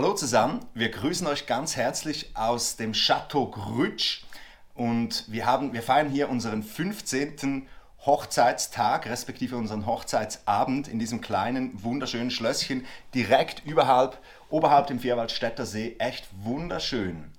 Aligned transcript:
Hallo 0.00 0.14
zusammen, 0.14 0.64
wir 0.74 0.92
grüßen 0.92 1.26
euch 1.26 1.46
ganz 1.46 1.74
herzlich 1.74 2.30
aus 2.34 2.76
dem 2.76 2.92
Chateau 2.92 3.46
Grütsch 3.50 4.22
und 4.76 5.24
wir, 5.26 5.44
haben, 5.44 5.72
wir 5.72 5.82
feiern 5.82 6.08
hier 6.08 6.28
unseren 6.28 6.62
15. 6.62 7.66
Hochzeitstag, 8.06 9.06
respektive 9.06 9.56
unseren 9.56 9.86
Hochzeitsabend 9.86 10.86
in 10.86 11.00
diesem 11.00 11.20
kleinen, 11.20 11.82
wunderschönen 11.82 12.30
Schlösschen 12.30 12.86
direkt 13.12 13.66
überhalb, 13.66 14.18
oberhalb 14.50 14.86
dem 14.86 15.00
Vierwaldstätter 15.00 15.66
See. 15.66 15.96
Echt 15.98 16.28
wunderschön. 16.44 17.32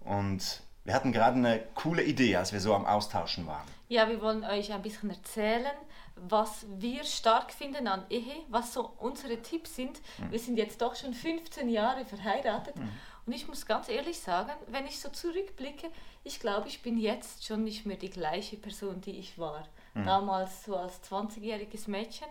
Und 0.00 0.60
wir 0.84 0.92
hatten 0.92 1.10
gerade 1.10 1.38
eine 1.38 1.60
coole 1.74 2.02
Idee, 2.02 2.36
als 2.36 2.52
wir 2.52 2.60
so 2.60 2.74
am 2.74 2.84
Austauschen 2.84 3.46
waren. 3.46 3.66
Ja, 3.88 4.10
wir 4.10 4.20
wollen 4.20 4.44
euch 4.44 4.74
ein 4.74 4.82
bisschen 4.82 5.08
erzählen, 5.08 5.72
was 6.16 6.66
wir 6.76 7.04
stark 7.04 7.52
finden 7.52 7.86
an 7.86 8.04
Ehe, 8.08 8.44
was 8.48 8.72
so 8.72 8.92
unsere 8.98 9.42
Tipps 9.42 9.76
sind. 9.76 10.00
Mhm. 10.18 10.30
Wir 10.30 10.38
sind 10.38 10.56
jetzt 10.56 10.80
doch 10.80 10.94
schon 10.96 11.14
15 11.14 11.68
Jahre 11.68 12.04
verheiratet 12.04 12.76
mhm. 12.76 12.88
und 13.26 13.32
ich 13.32 13.48
muss 13.48 13.66
ganz 13.66 13.88
ehrlich 13.88 14.18
sagen, 14.20 14.52
wenn 14.68 14.86
ich 14.86 15.00
so 15.00 15.08
zurückblicke, 15.08 15.90
ich 16.22 16.40
glaube, 16.40 16.68
ich 16.68 16.82
bin 16.82 16.98
jetzt 16.98 17.44
schon 17.44 17.64
nicht 17.64 17.84
mehr 17.84 17.96
die 17.96 18.10
gleiche 18.10 18.56
Person, 18.56 19.00
die 19.00 19.18
ich 19.18 19.38
war. 19.38 19.66
Mhm. 19.94 20.04
Damals 20.04 20.64
so 20.64 20.76
als 20.76 21.02
20-jähriges 21.02 21.90
Mädchen. 21.90 22.28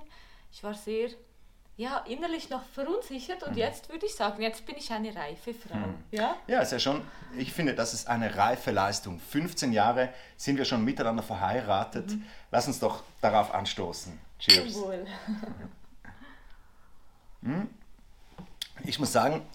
Ich 0.52 0.64
war 0.64 0.74
sehr 0.74 1.10
ja, 1.76 2.00
innerlich 2.08 2.50
noch 2.50 2.64
verunsichert 2.74 3.44
und 3.44 3.54
mhm. 3.54 3.58
jetzt 3.58 3.90
würde 3.90 4.06
ich 4.06 4.16
sagen, 4.16 4.42
jetzt 4.42 4.66
bin 4.66 4.76
ich 4.78 4.92
eine 4.92 5.16
reife 5.16 5.54
Frau. 5.54 5.76
Mhm. 5.76 5.96
Ja? 6.12 6.36
ja, 6.48 6.62
ist 6.62 6.72
ja 6.72 6.80
schon, 6.80 7.02
ich 7.36 7.52
finde, 7.52 7.74
das 7.74 7.94
ist 7.94 8.08
eine 8.08 8.36
reife 8.36 8.72
Leistung. 8.72 9.20
15 9.20 9.72
Jahre 9.72 10.10
sind 10.38 10.58
wir 10.58 10.66
schon 10.66 10.86
miteinander 10.86 11.24
verheiratet. 11.24 12.12
Mhm. 12.12 12.26
Lass 12.52 12.68
uns 12.68 12.80
doch 12.80 13.04
darauf 13.22 13.54
anstoßen. 13.54 14.20
Cheers. 14.40 14.76
Wohl. 14.76 15.06
Hm? 17.44 17.68
Ich 18.86 19.00
muss 19.00 19.12
sagen, 19.12 19.46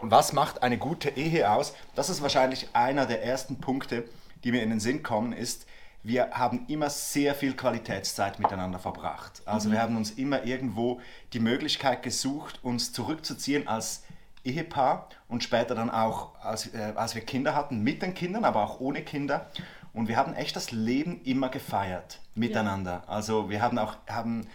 was 0.00 0.32
macht 0.32 0.62
eine 0.62 0.78
gute 0.78 1.10
Ehe 1.10 1.50
aus? 1.50 1.74
Das 1.94 2.08
ist 2.08 2.22
wahrscheinlich 2.22 2.68
einer 2.72 3.04
der 3.04 3.22
ersten 3.22 3.60
Punkte, 3.60 4.08
die 4.42 4.52
mir 4.52 4.62
in 4.62 4.70
den 4.70 4.80
Sinn 4.80 5.02
kommen, 5.02 5.34
ist, 5.34 5.66
wir 6.06 6.30
haben 6.30 6.66
immer 6.68 6.88
sehr 6.88 7.34
viel 7.34 7.54
Qualitätszeit 7.54 8.38
miteinander 8.38 8.78
verbracht. 8.78 9.42
Also 9.44 9.68
mhm. 9.68 9.72
wir 9.72 9.82
haben 9.82 9.96
uns 9.96 10.12
immer 10.12 10.44
irgendwo 10.44 11.00
die 11.32 11.40
Möglichkeit 11.40 12.04
gesucht, 12.04 12.60
uns 12.62 12.92
zurückzuziehen 12.92 13.66
als 13.66 14.04
Ehepaar 14.44 15.08
und 15.26 15.42
später 15.42 15.74
dann 15.74 15.90
auch, 15.90 16.38
als, 16.40 16.72
äh, 16.72 16.92
als 16.94 17.16
wir 17.16 17.22
Kinder 17.22 17.56
hatten, 17.56 17.82
mit 17.82 18.02
den 18.02 18.14
Kindern, 18.14 18.44
aber 18.44 18.62
auch 18.62 18.78
ohne 18.78 19.02
Kinder. 19.02 19.50
Und 19.92 20.06
wir 20.06 20.16
haben 20.16 20.34
echt 20.34 20.54
das 20.54 20.70
Leben 20.70 21.22
immer 21.24 21.48
gefeiert 21.48 22.20
miteinander. 22.36 23.02
Ja. 23.04 23.12
Also 23.12 23.50
wir 23.50 23.60
haben 23.60 23.76
auch, 23.76 23.96
haben, 24.08 24.46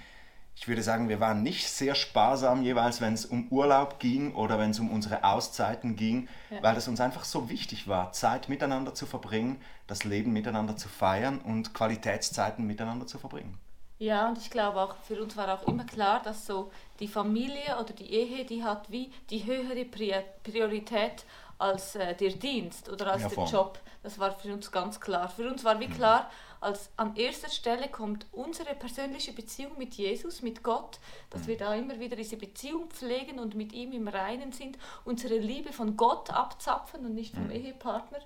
ich 0.62 0.68
würde 0.68 0.84
sagen, 0.84 1.10
wir 1.10 1.20
waren 1.20 1.42
nicht 1.42 1.68
sehr 1.68 1.96
sparsam 1.96 2.62
jeweils, 2.62 3.02
wenn 3.02 3.16
es 3.16 3.26
um 3.26 3.48
Urlaub 3.48 3.98
ging 3.98 4.36
oder 4.36 4.60
wenn 4.60 4.70
es 4.70 4.80
um 4.80 4.92
unsere 4.92 5.24
Auszeiten 5.24 5.96
ging, 5.96 6.28
ja. 6.52 6.62
weil 6.62 6.78
es 6.78 6.88
uns 6.88 7.02
einfach 7.02 7.24
so 7.24 7.50
wichtig 7.50 7.88
war, 7.88 8.12
Zeit 8.12 8.48
miteinander 8.48 8.94
zu 8.94 9.08
verbringen, 9.08 9.60
das 9.88 10.04
Leben 10.04 10.34
miteinander 10.34 10.78
zu 10.78 10.88
feiern 10.88 11.40
und 11.40 11.74
Qualitätszeiten 11.74 12.68
miteinander 12.68 13.08
zu 13.08 13.18
verbringen. 13.18 13.58
Ja, 13.98 14.30
und 14.30 14.38
ich 14.38 14.52
glaube 14.52 14.80
auch, 14.80 14.96
für 15.08 15.20
uns 15.20 15.36
war 15.36 15.52
auch 15.52 15.68
immer 15.68 15.84
klar, 15.84 16.22
dass 16.22 16.46
so 16.46 16.72
die 17.00 17.08
Familie 17.08 17.80
oder 17.80 17.94
die 17.94 18.14
Ehe, 18.14 18.46
die 18.46 18.64
hat 18.64 18.92
wie 18.92 19.12
die 19.32 19.44
höhere 19.44 19.86
Priorität 19.86 21.26
als 21.58 21.96
äh, 21.96 22.14
der 22.14 22.34
Dienst 22.34 22.88
oder 22.88 23.14
als 23.14 23.24
ja, 23.24 23.30
der 23.30 23.46
Job. 23.46 23.80
Das 24.04 24.20
war 24.20 24.32
für 24.36 24.54
uns 24.54 24.72
ganz 24.72 25.00
klar. 25.00 25.28
Für 25.28 25.50
uns 25.50 25.64
war 25.64 25.80
wie 25.80 25.88
mhm. 25.88 25.94
Als 26.62 26.92
an 26.96 27.16
erster 27.16 27.50
Stelle 27.50 27.90
kommt 27.90 28.28
unsere 28.32 28.76
persönliche 28.76 29.34
Beziehung 29.34 29.78
mit 29.78 29.96
Jesus, 29.96 30.44
mit 30.44 30.62
Gott, 30.62 31.00
dass 31.32 31.48
wir 31.48 31.56
mhm. 31.56 31.60
da 31.60 31.76
immer 31.76 32.00
wieder 32.00 32.16
diese 32.16 32.38
Beziehung 32.38 32.90
pflegen 32.90 33.40
und 33.40 33.56
mit 33.56 33.74
ihm 33.74 33.92
im 33.92 34.08
Reinen 34.08 34.52
sind, 34.52 34.78
unsere 35.04 35.38
Liebe 35.38 35.74
von 35.74 35.98
Gott 35.98 36.30
abzapfen 36.30 37.04
und 37.06 37.16
nicht 37.16 37.34
vom 37.34 37.46
mhm. 37.46 37.52
Ehepartner. 37.52 38.20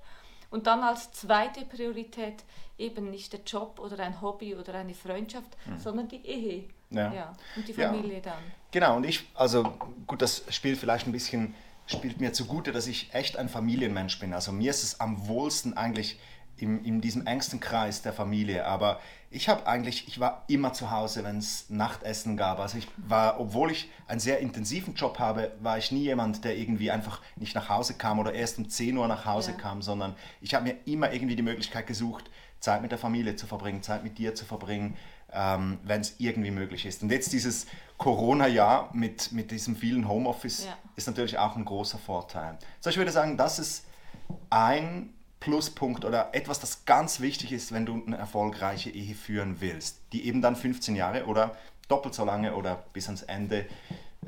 Und 0.51 0.67
dann 0.67 0.83
als 0.83 1.11
zweite 1.13 1.65
Priorität 1.65 2.43
eben 2.77 3.09
nicht 3.09 3.31
der 3.31 3.39
Job 3.41 3.79
oder 3.79 3.97
ein 3.99 4.21
Hobby 4.21 4.53
oder 4.53 4.73
eine 4.75 4.93
Freundschaft, 4.93 5.55
mhm. 5.65 5.77
sondern 5.77 6.07
die 6.09 6.25
Ehe. 6.25 6.65
Ja. 6.89 7.13
ja. 7.13 7.33
Und 7.55 7.67
die 7.67 7.73
Familie 7.73 8.15
ja. 8.15 8.19
dann. 8.19 8.43
Genau, 8.71 8.97
und 8.97 9.05
ich, 9.05 9.25
also 9.33 9.63
gut, 10.05 10.21
das 10.21 10.43
spielt 10.49 10.77
vielleicht 10.77 11.07
ein 11.07 11.13
bisschen 11.13 11.55
spielt 11.87 12.19
mir 12.19 12.33
zugute, 12.33 12.71
dass 12.71 12.87
ich 12.87 13.13
echt 13.13 13.37
ein 13.37 13.47
Familienmensch 13.47 14.19
bin. 14.19 14.33
Also 14.33 14.51
mir 14.51 14.71
ist 14.71 14.83
es 14.83 14.99
am 14.99 15.27
wohlsten 15.27 15.77
eigentlich 15.77 16.19
in, 16.57 16.83
in 16.85 17.01
diesem 17.01 17.25
engsten 17.25 17.59
Kreis 17.59 18.01
der 18.01 18.13
Familie. 18.13 18.65
Aber 18.65 18.99
ich 19.29 19.49
habe 19.49 19.67
eigentlich, 19.67 20.07
ich 20.07 20.19
war 20.19 20.45
immer 20.47 20.71
zu 20.73 20.91
Hause, 20.91 21.23
wenn 21.23 21.37
es 21.37 21.69
Nachtessen 21.69 22.37
gab. 22.37 22.59
Also 22.59 22.77
ich 22.77 22.87
war, 22.97 23.39
obwohl 23.39 23.71
ich 23.71 23.89
einen 24.07 24.19
sehr 24.19 24.39
intensiven 24.39 24.95
Job 24.95 25.19
habe, 25.19 25.51
war 25.59 25.77
ich 25.77 25.91
nie 25.91 26.03
jemand, 26.03 26.45
der 26.45 26.57
irgendwie 26.57 26.91
einfach 26.91 27.21
nicht 27.35 27.55
nach 27.55 27.67
Hause 27.67 27.95
kam 27.95 28.19
oder 28.19 28.33
erst 28.33 28.57
um 28.57 28.69
10 28.69 28.97
Uhr 28.97 29.07
nach 29.07 29.25
Hause 29.25 29.51
ja. 29.51 29.57
kam, 29.57 29.81
sondern 29.81 30.15
ich 30.39 30.53
habe 30.53 30.65
mir 30.65 30.77
immer 30.85 31.11
irgendwie 31.11 31.35
die 31.35 31.43
Möglichkeit 31.43 31.87
gesucht, 31.87 32.29
Zeit 32.61 32.81
mit 32.81 32.91
der 32.91 32.97
Familie 32.97 33.35
zu 33.35 33.45
verbringen, 33.45 33.83
Zeit 33.83 34.03
mit 34.03 34.17
dir 34.17 34.33
zu 34.33 34.45
verbringen, 34.45 34.95
ähm, 35.33 35.79
wenn 35.83 36.01
es 36.01 36.15
irgendwie 36.19 36.51
möglich 36.51 36.85
ist. 36.85 37.03
Und 37.03 37.11
jetzt 37.11 37.33
dieses 37.33 37.67
Corona-Jahr 37.97 38.89
mit, 38.93 39.33
mit 39.33 39.51
diesem 39.51 39.75
vielen 39.75 40.07
Homeoffice 40.07 40.65
ja. 40.65 40.77
ist 40.95 41.07
natürlich 41.07 41.37
auch 41.37 41.57
ein 41.57 41.65
großer 41.65 41.97
Vorteil. 41.97 42.57
So, 42.79 42.89
ich 42.89 42.97
würde 42.97 43.11
sagen, 43.11 43.35
das 43.35 43.59
ist 43.59 43.85
ein 44.49 45.13
Pluspunkt 45.45 46.05
oder 46.05 46.33
etwas, 46.33 46.59
das 46.59 46.85
ganz 46.85 47.19
wichtig 47.19 47.51
ist, 47.51 47.71
wenn 47.71 47.85
du 47.85 48.03
eine 48.07 48.17
erfolgreiche 48.17 48.89
Ehe 48.89 49.13
führen 49.13 49.61
willst, 49.61 50.01
die 50.11 50.25
eben 50.25 50.41
dann 50.41 50.55
15 50.55 50.95
Jahre 50.95 51.25
oder 51.27 51.55
doppelt 51.87 52.15
so 52.15 52.25
lange 52.25 52.55
oder 52.55 52.83
bis 52.93 53.05
ans 53.05 53.21
Ende 53.21 53.67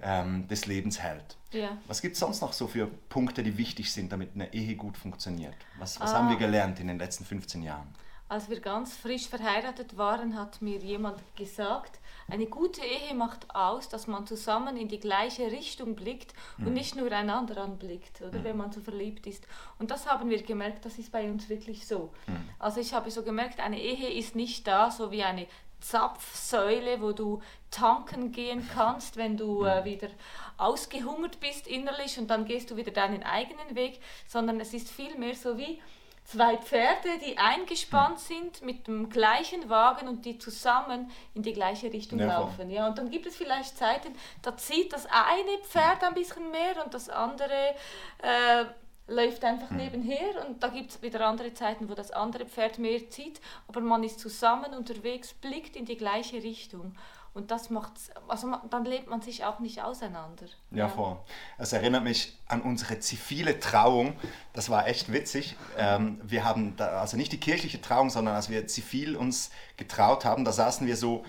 ähm, 0.04 0.48
des 0.48 0.68
Lebens 0.68 1.00
hält. 1.00 1.36
Ja. 1.52 1.76
Was 1.88 2.04
gibt 2.04 2.14
es 2.14 2.20
sonst 2.20 2.42
noch 2.42 2.54
so 2.54 2.68
für 2.68 2.86
Punkte, 3.10 3.42
die 3.42 3.58
wichtig 3.58 3.92
sind, 3.92 4.12
damit 4.12 4.36
eine 4.36 4.54
Ehe 4.54 4.76
gut 4.76 4.96
funktioniert? 4.96 5.56
Was, 5.80 6.00
was 6.00 6.12
ah. 6.12 6.20
haben 6.20 6.30
wir 6.30 6.38
gelernt 6.38 6.80
in 6.80 6.88
den 6.88 7.00
letzten 7.00 7.26
15 7.26 7.64
Jahren? 7.64 7.88
Als 8.30 8.50
wir 8.50 8.60
ganz 8.60 8.96
frisch 8.96 9.28
verheiratet 9.28 9.98
waren, 9.98 10.38
hat 10.38 10.62
mir 10.62 10.80
jemand 10.80 11.20
gesagt, 11.36 12.00
eine 12.30 12.46
gute 12.46 12.82
Ehe 12.82 13.14
macht 13.16 13.56
aus, 13.56 13.88
dass 13.88 14.06
man 14.06 14.28
zusammen 14.28 14.76
in 14.76 14.90
die 14.90 15.00
gleiche 15.00 15.50
Richtung 15.50 15.96
blickt 15.96 16.34
und 16.58 16.68
mhm. 16.68 16.74
nicht 16.74 16.96
nur 16.98 17.10
einander 17.12 17.64
anblickt, 17.64 18.22
oder 18.22 18.40
mhm. 18.40 18.44
wenn 18.44 18.58
man 18.58 18.72
so 18.72 18.82
verliebt 18.82 19.28
ist. 19.28 19.48
Und 19.80 19.92
das 19.92 20.08
haben 20.08 20.30
wir 20.30 20.42
gemerkt, 20.44 20.84
das 20.84 20.98
ist 20.98 21.12
bei 21.12 21.30
uns 21.30 21.48
wirklich 21.48 21.88
so. 21.88 22.12
Mhm. 22.28 22.50
Also 22.60 22.82
ich 22.82 22.94
habe 22.94 23.10
so 23.12 23.24
gemerkt, 23.24 23.62
eine 23.62 23.80
Ehe 23.80 24.10
ist 24.10 24.36
nicht 24.36 24.68
da, 24.68 24.92
so 24.92 25.10
wie 25.12 25.24
eine 25.24 25.48
Zapfsäule, 25.80 27.02
wo 27.02 27.14
du 27.14 27.42
tanken 27.72 28.32
gehen 28.32 28.68
kannst, 28.74 29.16
wenn 29.16 29.38
du 29.38 29.64
äh, 29.64 29.82
mhm. 29.82 29.86
wieder 29.86 30.10
ausgehungert 30.58 31.40
bist 31.40 31.66
innerlich 31.66 32.18
und 32.18 32.30
dann 32.30 32.46
gehst 32.46 32.72
du 32.72 32.76
wieder 32.76 32.92
deinen 32.92 33.24
eigenen 33.24 33.76
Weg, 33.76 34.00
sondern 34.28 34.60
es 34.60 34.74
ist 34.74 34.90
vielmehr 34.90 35.36
so 35.36 35.58
wie 35.58 35.80
zwei 36.28 36.58
Pferde, 36.58 37.08
die 37.26 37.38
eingespannt 37.38 38.20
sind 38.20 38.62
mit 38.62 38.88
dem 38.88 39.10
gleichen 39.10 39.70
Wagen 39.70 40.10
und 40.10 40.26
die 40.26 40.38
zusammen 40.38 41.10
in 41.34 41.42
die 41.42 41.54
gleiche 41.54 41.92
Richtung 41.92 42.20
ja, 42.20 42.28
laufen. 42.28 42.70
Ja, 42.70 42.88
und 42.88 42.98
dann 42.98 43.10
gibt 43.10 43.26
es 43.26 43.38
vielleicht 43.38 43.78
Zeiten, 43.78 44.14
da 44.42 44.56
zieht 44.58 44.92
das 44.92 45.06
eine 45.06 45.58
Pferd 45.64 46.04
ein 46.04 46.14
bisschen 46.14 46.52
mehr 46.52 46.84
und 46.84 46.94
das 46.94 47.08
andere 47.08 47.76
äh, 48.22 48.66
läuft 49.08 49.46
einfach 49.46 49.70
mhm. 49.70 49.78
nebenher 49.78 50.46
und 50.46 50.62
da 50.62 50.68
gibt 50.68 50.92
es 50.92 51.02
wieder 51.02 51.26
andere 51.26 51.54
Zeiten, 51.54 51.90
wo 51.90 51.94
das 51.94 52.12
andere 52.12 52.46
Pferd 52.46 52.78
mehr 52.78 53.10
zieht, 53.10 53.40
aber 53.70 53.80
man 53.80 54.04
ist 54.04 54.20
zusammen 54.20 54.74
unterwegs, 54.74 55.34
blickt 55.34 55.78
in 55.78 55.86
die 55.86 55.98
gleiche 55.98 56.44
Richtung. 56.44 56.94
Und 57.38 57.52
das 57.52 57.70
macht, 57.70 57.92
also 58.28 58.52
dann 58.72 58.84
lebt 58.84 59.08
man 59.12 59.22
sich 59.22 59.46
auch 59.46 59.60
nicht 59.60 59.84
auseinander. 59.84 60.48
Ja, 60.72 60.78
ja. 60.78 60.90
voll. 60.90 61.18
Es 61.60 61.72
erinnert 61.72 62.04
mich 62.04 62.36
an 62.48 62.64
unsere 62.64 63.00
zivile 63.00 63.60
Trauung. 63.60 64.16
Das 64.54 64.72
war 64.72 64.88
echt 64.88 65.14
witzig. 65.14 65.56
Ähm, 65.78 66.20
wir 66.24 66.44
haben, 66.44 66.76
da, 66.78 67.00
also 67.00 67.16
nicht 67.16 67.32
die 67.32 67.40
kirchliche 67.40 67.80
Trauung, 67.80 68.10
sondern 68.10 68.34
als 68.34 68.50
wir 68.50 68.66
zivil 68.66 69.16
uns 69.16 69.52
getraut 69.78 70.26
haben, 70.26 70.46
da 70.46 70.52
saßen 70.52 70.88
wir 70.88 70.98
so 70.98 71.24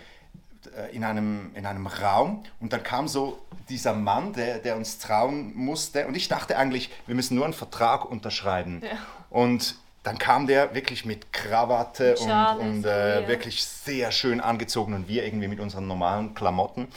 äh, 0.74 0.96
in 0.96 1.04
einem, 1.04 1.54
in 1.54 1.66
einem 1.66 1.86
Raum 1.86 2.42
und 2.58 2.72
dann 2.72 2.82
kam 2.82 3.06
so 3.06 3.38
dieser 3.68 3.92
Mann, 3.92 4.32
der, 4.32 4.60
der 4.60 4.78
uns 4.78 4.98
trauen 4.98 5.54
musste. 5.54 6.06
Und 6.06 6.16
ich 6.16 6.28
dachte 6.28 6.56
eigentlich, 6.56 6.88
wir 7.04 7.14
müssen 7.16 7.34
nur 7.34 7.44
einen 7.44 7.52
Vertrag 7.52 8.06
unterschreiben. 8.06 8.80
Ja. 8.82 8.96
Und 9.28 9.76
dann 10.08 10.18
kam 10.18 10.46
der 10.46 10.74
wirklich 10.74 11.04
mit 11.04 11.34
Krawatte 11.34 12.16
und, 12.16 12.60
und 12.60 12.86
äh, 12.86 13.28
wirklich 13.28 13.62
sehr 13.62 14.10
schön 14.10 14.40
angezogen 14.40 14.94
und 14.94 15.06
wir 15.06 15.22
irgendwie 15.22 15.48
mit 15.48 15.60
unseren 15.60 15.86
normalen 15.86 16.34
Klamotten. 16.34 16.88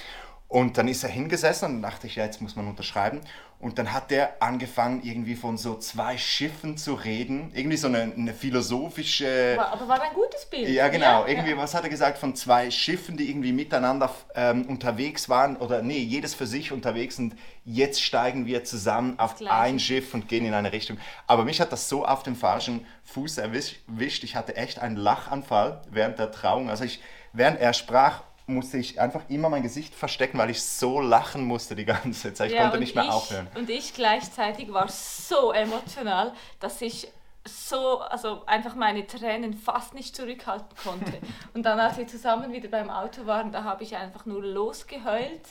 Und 0.47 0.77
dann 0.77 0.87
ist 0.87 1.03
er 1.03 1.09
hingesessen 1.09 1.75
und 1.75 1.81
dachte 1.81 2.07
ich, 2.07 2.15
ja, 2.15 2.23
jetzt 2.23 2.41
muss 2.41 2.55
man 2.55 2.69
unterschreiben. 2.69 3.19
Und 3.61 3.77
dann 3.77 3.93
hat 3.93 4.09
der 4.09 4.41
angefangen, 4.41 5.03
irgendwie 5.03 5.35
von 5.35 5.55
so 5.55 5.77
zwei 5.77 6.17
Schiffen 6.17 6.77
zu 6.77 6.95
reden. 6.95 7.51
Irgendwie 7.53 7.77
so 7.77 7.87
eine, 7.87 8.11
eine 8.15 8.33
philosophische. 8.33 9.55
Aber, 9.59 9.73
aber 9.73 9.87
war 9.87 10.01
ein 10.01 10.15
gutes 10.15 10.45
Bild. 10.45 10.67
Ja, 10.67 10.87
genau. 10.87 11.21
Ja, 11.21 11.27
irgendwie, 11.27 11.51
ja. 11.51 11.57
was 11.57 11.75
hat 11.75 11.83
er 11.83 11.89
gesagt? 11.89 12.17
Von 12.17 12.35
zwei 12.35 12.71
Schiffen, 12.71 13.17
die 13.17 13.29
irgendwie 13.29 13.53
miteinander 13.53 14.09
ähm, 14.33 14.65
unterwegs 14.65 15.29
waren. 15.29 15.57
Oder 15.57 15.83
nee, 15.83 15.99
jedes 15.99 16.33
für 16.33 16.47
sich 16.47 16.71
unterwegs. 16.71 17.19
Und 17.19 17.35
jetzt 17.63 18.01
steigen 18.01 18.47
wir 18.47 18.63
zusammen 18.63 19.19
auf 19.19 19.35
ein 19.47 19.79
Schiff 19.79 20.13
und 20.15 20.27
gehen 20.27 20.45
in 20.45 20.55
eine 20.55 20.71
Richtung. 20.71 20.97
Aber 21.27 21.45
mich 21.45 21.61
hat 21.61 21.71
das 21.71 21.87
so 21.87 22.03
auf 22.03 22.23
dem 22.23 22.35
falschen 22.35 22.85
Fuß 23.03 23.37
erwischt. 23.37 24.23
Ich 24.23 24.35
hatte 24.35 24.55
echt 24.55 24.79
einen 24.79 24.95
Lachanfall 24.95 25.83
während 25.91 26.17
der 26.17 26.31
Trauung. 26.31 26.71
Also 26.71 26.83
ich, 26.83 26.99
während 27.31 27.59
er 27.59 27.73
sprach, 27.73 28.23
musste 28.53 28.77
ich 28.77 28.99
einfach 28.99 29.21
immer 29.29 29.49
mein 29.49 29.63
Gesicht 29.63 29.95
verstecken, 29.95 30.37
weil 30.37 30.49
ich 30.49 30.63
so 30.63 30.99
lachen 30.99 31.45
musste 31.45 31.75
die 31.75 31.85
ganze 31.85 32.33
Zeit. 32.33 32.49
Ich 32.49 32.55
Ja, 32.55 32.63
konnte 32.63 32.79
nicht 32.79 32.95
mehr 32.95 33.05
ich, 33.05 33.09
aufhören. 33.09 33.47
Und 33.55 33.69
ich 33.69 33.93
gleichzeitig 33.93 34.71
war 34.71 34.87
so 34.87 35.51
emotional, 35.51 36.33
dass 36.59 36.81
ich 36.81 37.07
so, 37.43 38.01
also 38.01 38.45
einfach 38.45 38.75
meine 38.75 39.07
Tränen 39.07 39.55
fast 39.55 39.95
nicht 39.95 40.15
zurückhalten 40.15 40.69
konnte. 40.83 41.13
Und 41.53 41.63
dann, 41.63 41.79
als 41.79 41.97
wir 41.97 42.05
zusammen 42.05 42.53
wieder 42.53 42.69
beim 42.69 42.89
Auto 42.89 43.25
waren, 43.25 43.51
da 43.51 43.63
habe 43.63 43.83
ich 43.83 43.95
einfach 43.95 44.25
nur 44.25 44.43
losgeheult 44.43 45.41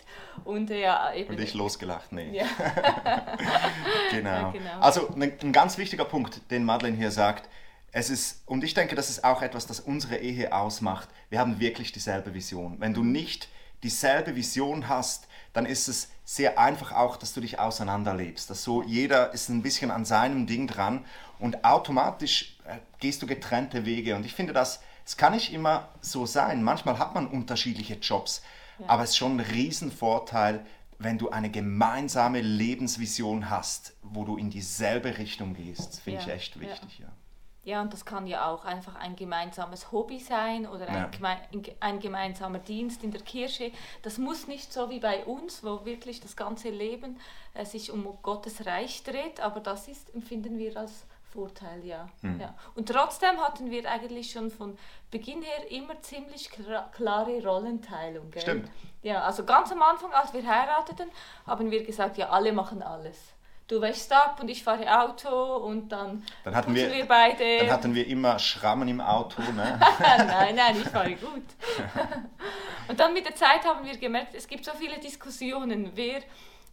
und 0.45 0.71
äh, 0.71 0.83
ja, 0.83 1.13
eben. 1.13 1.35
Und 1.35 1.41
ich 1.41 1.53
losgelacht, 1.53 2.13
nee. 2.13 2.39
ja, 2.39 2.45
Genau. 4.11 4.31
Ja, 4.31 4.51
genau. 4.51 4.81
Also 4.81 5.09
ein, 5.09 5.33
ein 5.43 5.53
ganz 5.53 5.79
wichtiger 5.79 6.05
Punkt, 6.05 6.51
den 6.51 6.65
Madeleine 6.65 6.97
hier 6.97 7.11
sagt, 7.11 7.49
es 7.93 8.11
ist, 8.11 8.43
und 8.47 8.63
ich 8.63 8.75
denke, 8.75 8.95
das 8.95 9.11
ist 9.11 9.25
auch 9.25 9.43
etwas, 9.43 9.67
das 9.67 9.81
unsere 9.81 10.19
Ehe 10.19 10.53
ausmacht. 10.53 11.09
Wir 11.29 11.41
haben 11.41 11.59
wirklich 11.61 11.93
dieselbe 11.93 12.35
Vision. 12.35 12.77
Wenn 12.79 12.95
du 12.95 13.03
nicht 13.03 13.49
dieselbe 13.83 14.37
Vision 14.37 14.89
hast, 14.89 15.27
dann 15.53 15.67
ist 15.67 15.89
es 15.89 16.09
sehr 16.25 16.59
einfach 16.59 16.93
auch, 16.93 17.17
dass 17.17 17.33
du 17.35 17.41
dich 17.41 17.59
auseinanderlebst. 17.59 18.49
Dass 18.51 18.63
so 18.63 18.83
jeder 18.83 19.33
ist 19.33 19.49
ein 19.49 19.63
bisschen 19.63 19.91
an 19.91 20.05
seinem 20.05 20.47
Ding 20.47 20.67
dran 20.69 21.05
und 21.39 21.65
automatisch 21.65 22.57
äh, 22.65 22.77
gehst 23.01 23.23
du 23.23 23.27
getrennte 23.27 23.85
Wege. 23.85 24.15
Und 24.15 24.25
ich 24.25 24.35
finde 24.35 24.53
das, 24.53 24.81
es 25.05 25.17
kann 25.17 25.33
nicht 25.33 25.53
immer 25.53 25.89
so 26.01 26.27
sein. 26.27 26.63
Manchmal 26.63 26.99
hat 26.99 27.15
man 27.15 27.27
unterschiedliche 27.27 27.95
Jobs, 27.95 28.43
aber 28.87 29.03
es 29.03 29.11
ist 29.11 29.17
schon 29.17 29.37
ein 29.37 29.41
Riesenvorteil, 29.41 30.65
wenn 30.99 31.19
du 31.19 31.31
eine 31.31 31.51
gemeinsame 31.51 32.41
Lebensvision 32.41 33.51
hast, 33.51 33.95
wo 34.03 34.25
du 34.25 34.37
in 34.37 34.51
dieselbe 34.51 35.19
Richtung 35.19 35.55
gehst. 35.55 36.01
Finde 36.01 36.21
Ja, 36.21 36.27
ich 36.27 36.33
echt 36.33 36.57
ja. 36.57 36.61
wichtig. 36.63 36.99
Ja. 37.01 37.09
Ja, 37.65 37.83
und 37.83 37.93
das 37.93 38.05
kann 38.05 38.27
ja 38.27 38.47
auch 38.49 38.65
einfach 38.65 38.95
ein 38.97 39.17
gemeinsames 39.17 39.93
Hobby 39.93 40.19
sein 40.19 40.67
oder 40.67 40.89
ein, 40.89 40.95
Ja. 40.95 41.07
geme 41.09 41.37
ein 41.81 41.99
gemeinsamer 42.01 42.59
Dienst 42.59 43.05
in 43.05 43.11
der 43.11 43.21
Kirche. 43.23 43.71
Das 44.03 44.19
muss 44.19 44.47
nicht 44.49 44.73
so 44.73 44.89
wie 44.91 45.01
bei 45.01 45.25
uns, 45.25 45.63
wo 45.63 45.85
wirklich 45.85 46.21
das 46.21 46.37
ganze 46.37 46.71
Leben 46.71 47.19
äh, 47.55 47.65
sich 47.65 47.91
um 47.93 48.17
Gottes 48.23 48.65
Reich 48.67 49.03
dreht, 49.03 49.41
aber 49.41 49.61
das 49.61 49.89
ist, 49.89 50.15
empfinden 50.15 50.59
wir 50.59 50.77
als 50.77 51.05
Vorteil, 51.33 51.85
ja. 51.85 52.09
Hm. 52.23 52.41
ja. 52.41 52.55
Und 52.75 52.89
trotzdem 52.89 53.39
hatten 53.41 53.71
wir 53.71 53.89
eigentlich 53.89 54.33
schon 54.33 54.51
von 54.51 54.77
Beginn 55.13 55.43
her 55.43 55.71
immer 55.71 56.01
ziemlich 56.03 56.49
kla- 56.49 56.91
klare 56.91 57.41
Rollenteilung. 57.47 58.31
Gell? 58.33 58.43
Stimmt. 58.43 58.71
Ja, 59.03 59.23
also 59.23 59.45
ganz 59.45 59.71
am 59.71 59.81
Anfang, 59.81 60.13
als 60.13 60.33
wir 60.33 60.45
heirateten, 60.45 61.09
haben 61.47 61.71
wir 61.71 61.85
gesagt, 61.85 62.17
ja, 62.19 62.31
alle 62.31 62.53
machen 62.53 62.83
alles. 62.83 63.17
Du 63.71 63.81
wäschst 63.81 64.13
ab 64.13 64.39
und 64.41 64.49
ich 64.49 64.65
fahre 64.65 64.85
Auto 65.01 65.29
und 65.29 65.91
dann, 65.91 66.25
Dann 66.43 66.57
hatten 66.57 66.75
wir- 66.75 66.93
wir 66.93 67.07
beide. 67.07 67.59
Dann 67.59 67.71
hatten 67.71 67.95
wir 67.95 68.05
immer 68.09 68.37
Schrammen 68.41 68.89
im 68.89 69.01
Auto. 69.01 69.41
Ne? 69.43 69.79
nein, 70.01 70.57
nein, 70.57 70.77
ich 70.81 70.89
fahre 70.89 71.15
gut. 71.15 71.45
und 72.89 72.99
dann 72.99 73.13
mit 73.13 73.27
der 73.27 73.37
Zeit 73.37 73.65
haben 73.65 73.87
wir 73.87 73.97
gemerkt, 73.97 74.35
es 74.35 74.49
gibt 74.49 74.65
so 74.65 74.73
viele 74.73 74.99
Diskussionen. 74.99 75.93
Wer 75.95 76.21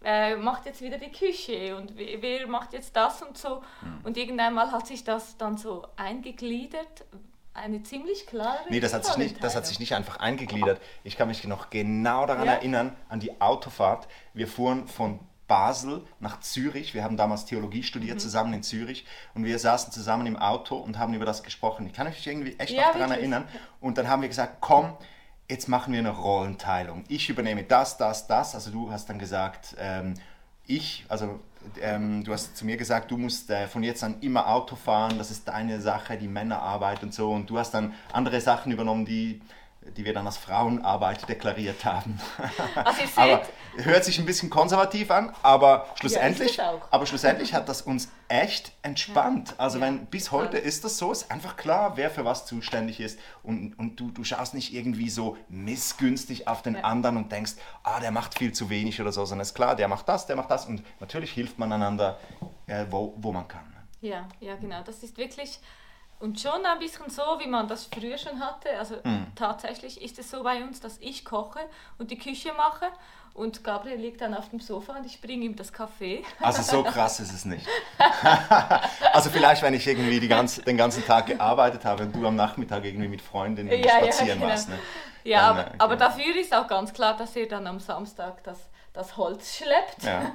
äh, 0.04 0.36
macht 0.38 0.66
jetzt 0.66 0.82
wieder 0.82 0.98
die 0.98 1.12
Küche 1.12 1.76
und 1.78 1.96
wer, 1.96 2.20
wer 2.20 2.48
macht 2.48 2.74
jetzt 2.74 2.96
das 2.96 3.22
und 3.22 3.38
so. 3.38 3.62
Hm. 3.82 4.00
Und 4.04 4.18
irgendwann 4.18 4.56
mal 4.56 4.72
hat 4.72 4.88
sich 4.88 5.04
das 5.04 5.38
dann 5.38 5.56
so 5.56 5.86
eingegliedert. 5.98 7.06
Eine 7.54 7.84
ziemlich 7.84 8.26
klare 8.26 8.58
Nee, 8.70 8.80
das 8.80 8.96
hat, 8.96 9.06
sich 9.06 9.18
nicht, 9.18 9.44
das 9.44 9.56
hat 9.56 9.68
sich 9.68 9.80
nicht 9.80 9.94
einfach 9.94 10.18
eingegliedert. 10.18 10.82
Ich 11.04 11.16
kann 11.16 11.28
mich 11.28 11.44
noch 11.44 11.70
genau 11.70 12.26
daran 12.26 12.46
Ja. 12.46 12.54
erinnern, 12.54 12.96
an 13.08 13.20
die 13.20 13.40
Autofahrt. 13.40 14.08
Wir 14.34 14.48
fuhren 14.48 14.88
von 14.88 15.20
Basel 15.48 16.06
nach 16.20 16.40
Zürich. 16.42 16.94
Wir 16.94 17.04
haben 17.04 17.18
damals 17.18 17.46
Theologie 17.46 17.84
studiert, 17.84 18.16
Mhm. 18.16 18.20
zusammen 18.20 18.54
in 18.54 18.64
Zürich. 18.64 19.06
Und 19.34 19.46
wir 19.46 19.58
saßen 19.60 19.92
zusammen 19.94 20.28
im 20.28 20.36
Auto 20.38 20.76
und 20.76 20.98
haben 21.00 21.14
über 21.14 21.26
das 21.26 21.44
gesprochen. 21.44 21.88
Ich 21.88 21.94
kann 21.94 22.08
mich 22.08 22.26
irgendwie 22.28 22.56
echt 22.58 22.72
Ja, 22.72 22.88
noch 22.88 22.94
daran 22.94 23.12
erinnern. 23.12 23.48
Und 23.80 23.98
dann 23.98 24.08
haben 24.08 24.22
wir 24.22 24.30
gesagt, 24.30 24.58
komm, 24.60 24.94
jetzt 25.50 25.70
machen 25.70 25.94
wir 25.94 26.00
eine 26.00 26.10
Rollenteilung. 26.10 27.04
Ich 27.08 27.30
übernehme 27.30 27.64
das, 27.64 27.98
das, 27.98 28.28
das. 28.28 28.56
Also 28.56 28.72
du 28.72 28.92
hast 28.92 29.08
dann 29.10 29.20
gesagt, 29.20 29.76
ähm, 29.80 30.16
ich, 30.66 31.06
also 31.08 31.40
ähm, 31.82 32.24
du 32.26 32.34
hast 32.34 32.58
zu 32.58 32.66
mir 32.66 32.76
gesagt, 32.78 33.12
du 33.12 33.18
musst 33.18 33.50
äh, 33.50 33.68
von 33.68 33.84
jetzt 33.84 34.04
an 34.04 34.20
immer 34.22 34.48
Auto 34.50 34.76
fahren, 34.76 35.18
das 35.18 35.32
ist 35.32 35.48
deine 35.48 35.80
Sache, 35.82 36.18
die 36.18 36.28
Männerarbeit 36.28 37.04
und 37.04 37.14
so. 37.14 37.32
Und 37.32 37.50
du 37.50 37.58
hast 37.58 37.72
dann 37.74 37.94
andere 38.12 38.42
Sachen 38.42 38.72
übernommen, 38.72 39.06
die, 39.06 39.42
die 39.96 40.06
wir 40.06 40.14
dann 40.14 40.26
als 40.26 40.38
Frauenarbeit 40.38 41.28
deklariert 41.30 41.86
haben. 41.86 42.20
Also 42.76 43.02
aber 43.16 43.42
hört 43.78 44.04
sich 44.06 44.18
ein 44.20 44.26
bisschen 44.26 44.50
konservativ 44.50 45.12
an, 45.12 45.34
aber 45.44 45.88
schlussendlich, 45.96 46.62
auch. 46.62 46.82
aber 46.92 47.06
schlussendlich 47.06 47.54
hat 47.54 47.68
das 47.70 47.82
uns 47.82 48.10
echt 48.28 48.72
entspannt. 48.82 49.56
Also 49.58 49.78
Ja. 49.80 49.86
wenn 49.86 50.06
bis 50.08 50.32
heute 50.32 50.58
ist 50.58 50.84
das 50.84 50.98
so, 50.98 51.12
ist 51.12 51.32
einfach 51.32 51.56
klar, 51.58 51.94
wer 51.96 52.10
für 52.10 52.26
was 52.26 52.46
zuständig 52.46 53.00
ist 53.00 53.20
und, 53.44 53.78
und 53.80 54.00
du, 54.00 54.12
du 54.12 54.24
schaust 54.24 54.54
nicht 54.54 54.74
irgendwie 54.74 55.10
so 55.10 55.38
missgünstig 55.50 56.48
auf 56.48 56.62
den 56.62 56.76
Ja. 56.76 56.82
anderen 56.82 57.18
und 57.18 57.32
denkst, 57.32 57.54
ah, 57.84 58.00
der 58.00 58.12
macht 58.12 58.38
viel 58.38 58.52
zu 58.54 58.70
wenig 58.70 59.00
oder 59.02 59.12
so, 59.12 59.26
sondern 59.26 59.42
es 59.44 59.50
ist 59.50 59.56
klar, 59.56 59.76
der 59.76 59.88
macht 59.88 60.08
das, 60.10 60.26
der 60.26 60.36
macht 60.36 60.50
das 60.52 60.66
und 60.66 60.84
natürlich 61.00 61.32
hilft 61.32 61.60
man 61.60 61.72
einander, 61.72 62.20
äh, 62.68 62.86
wo, 62.90 63.14
wo 63.18 63.32
man 63.32 63.48
kann. 63.48 63.62
Ja, 64.02 64.28
ja, 64.40 64.56
genau. 64.56 64.82
Das 64.84 65.02
ist 65.04 65.18
wirklich 65.18 65.60
und 66.20 66.40
schon 66.40 66.66
ein 66.66 66.80
bisschen 66.80 67.10
so, 67.10 67.22
wie 67.40 67.48
man 67.48 67.68
das 67.68 67.86
früher 67.86 68.18
schon 68.18 68.40
hatte. 68.40 68.70
Also 68.78 68.96
Hm. 69.04 69.28
tatsächlich 69.36 70.02
ist 70.02 70.18
es 70.20 70.32
so 70.32 70.44
bei 70.44 70.64
uns, 70.64 70.80
dass 70.80 70.98
ich 71.00 71.24
koche 71.26 71.60
und 72.00 72.12
die 72.12 72.18
Küche 72.18 72.54
mache 72.54 72.88
und 73.34 73.64
Gabriel 73.64 74.00
liegt 74.00 74.22
dann 74.22 74.34
auf 74.34 74.50
dem 74.50 74.60
Sofa 74.60 74.94
und 74.98 75.06
ich 75.06 75.22
bringe 75.22 75.46
ihm 75.46 75.56
das 75.56 75.72
Kaffee. 75.72 76.24
Also 76.42 76.64
so 76.64 76.84
krass 76.94 77.20
ist 77.20 77.32
es 77.34 77.46
nicht. 77.46 77.68
also 79.14 79.30
vielleicht, 79.30 79.62
wenn 79.62 79.74
ich 79.76 79.86
irgendwie 79.88 80.28
ganze, 80.28 80.64
den 80.64 80.78
ganzen 80.78 81.06
Tag 81.06 81.28
gearbeitet 81.28 81.86
habe 81.86 82.04
und 82.04 82.16
du 82.16 82.26
am 82.26 82.36
Nachmittag 82.36 82.84
irgendwie 82.84 83.08
mit 83.08 83.22
Freundinnen 83.22 83.72
Ja, 83.72 84.00
ja, 84.04 84.12
spazieren 84.12 84.40
genau. 84.40 84.52
warst. 84.52 84.70
Ne? 84.70 84.80
Ja, 85.24 85.42
Dann, 85.42 85.58
aber, 85.60 85.68
äh, 85.68 85.74
aber 85.78 85.96
genau. 85.98 86.08
dafür 86.10 86.36
ist 86.36 86.54
auch 86.56 86.68
ganz 86.68 86.94
klar, 86.94 87.16
dass 87.16 87.36
er 87.36 87.48
dann 87.48 87.68
am 87.68 87.80
Samstag 87.80 88.44
das, 88.44 88.58
das 88.98 89.16
Holz 89.16 89.56
schleppt. 89.58 90.04
Ja. 90.04 90.32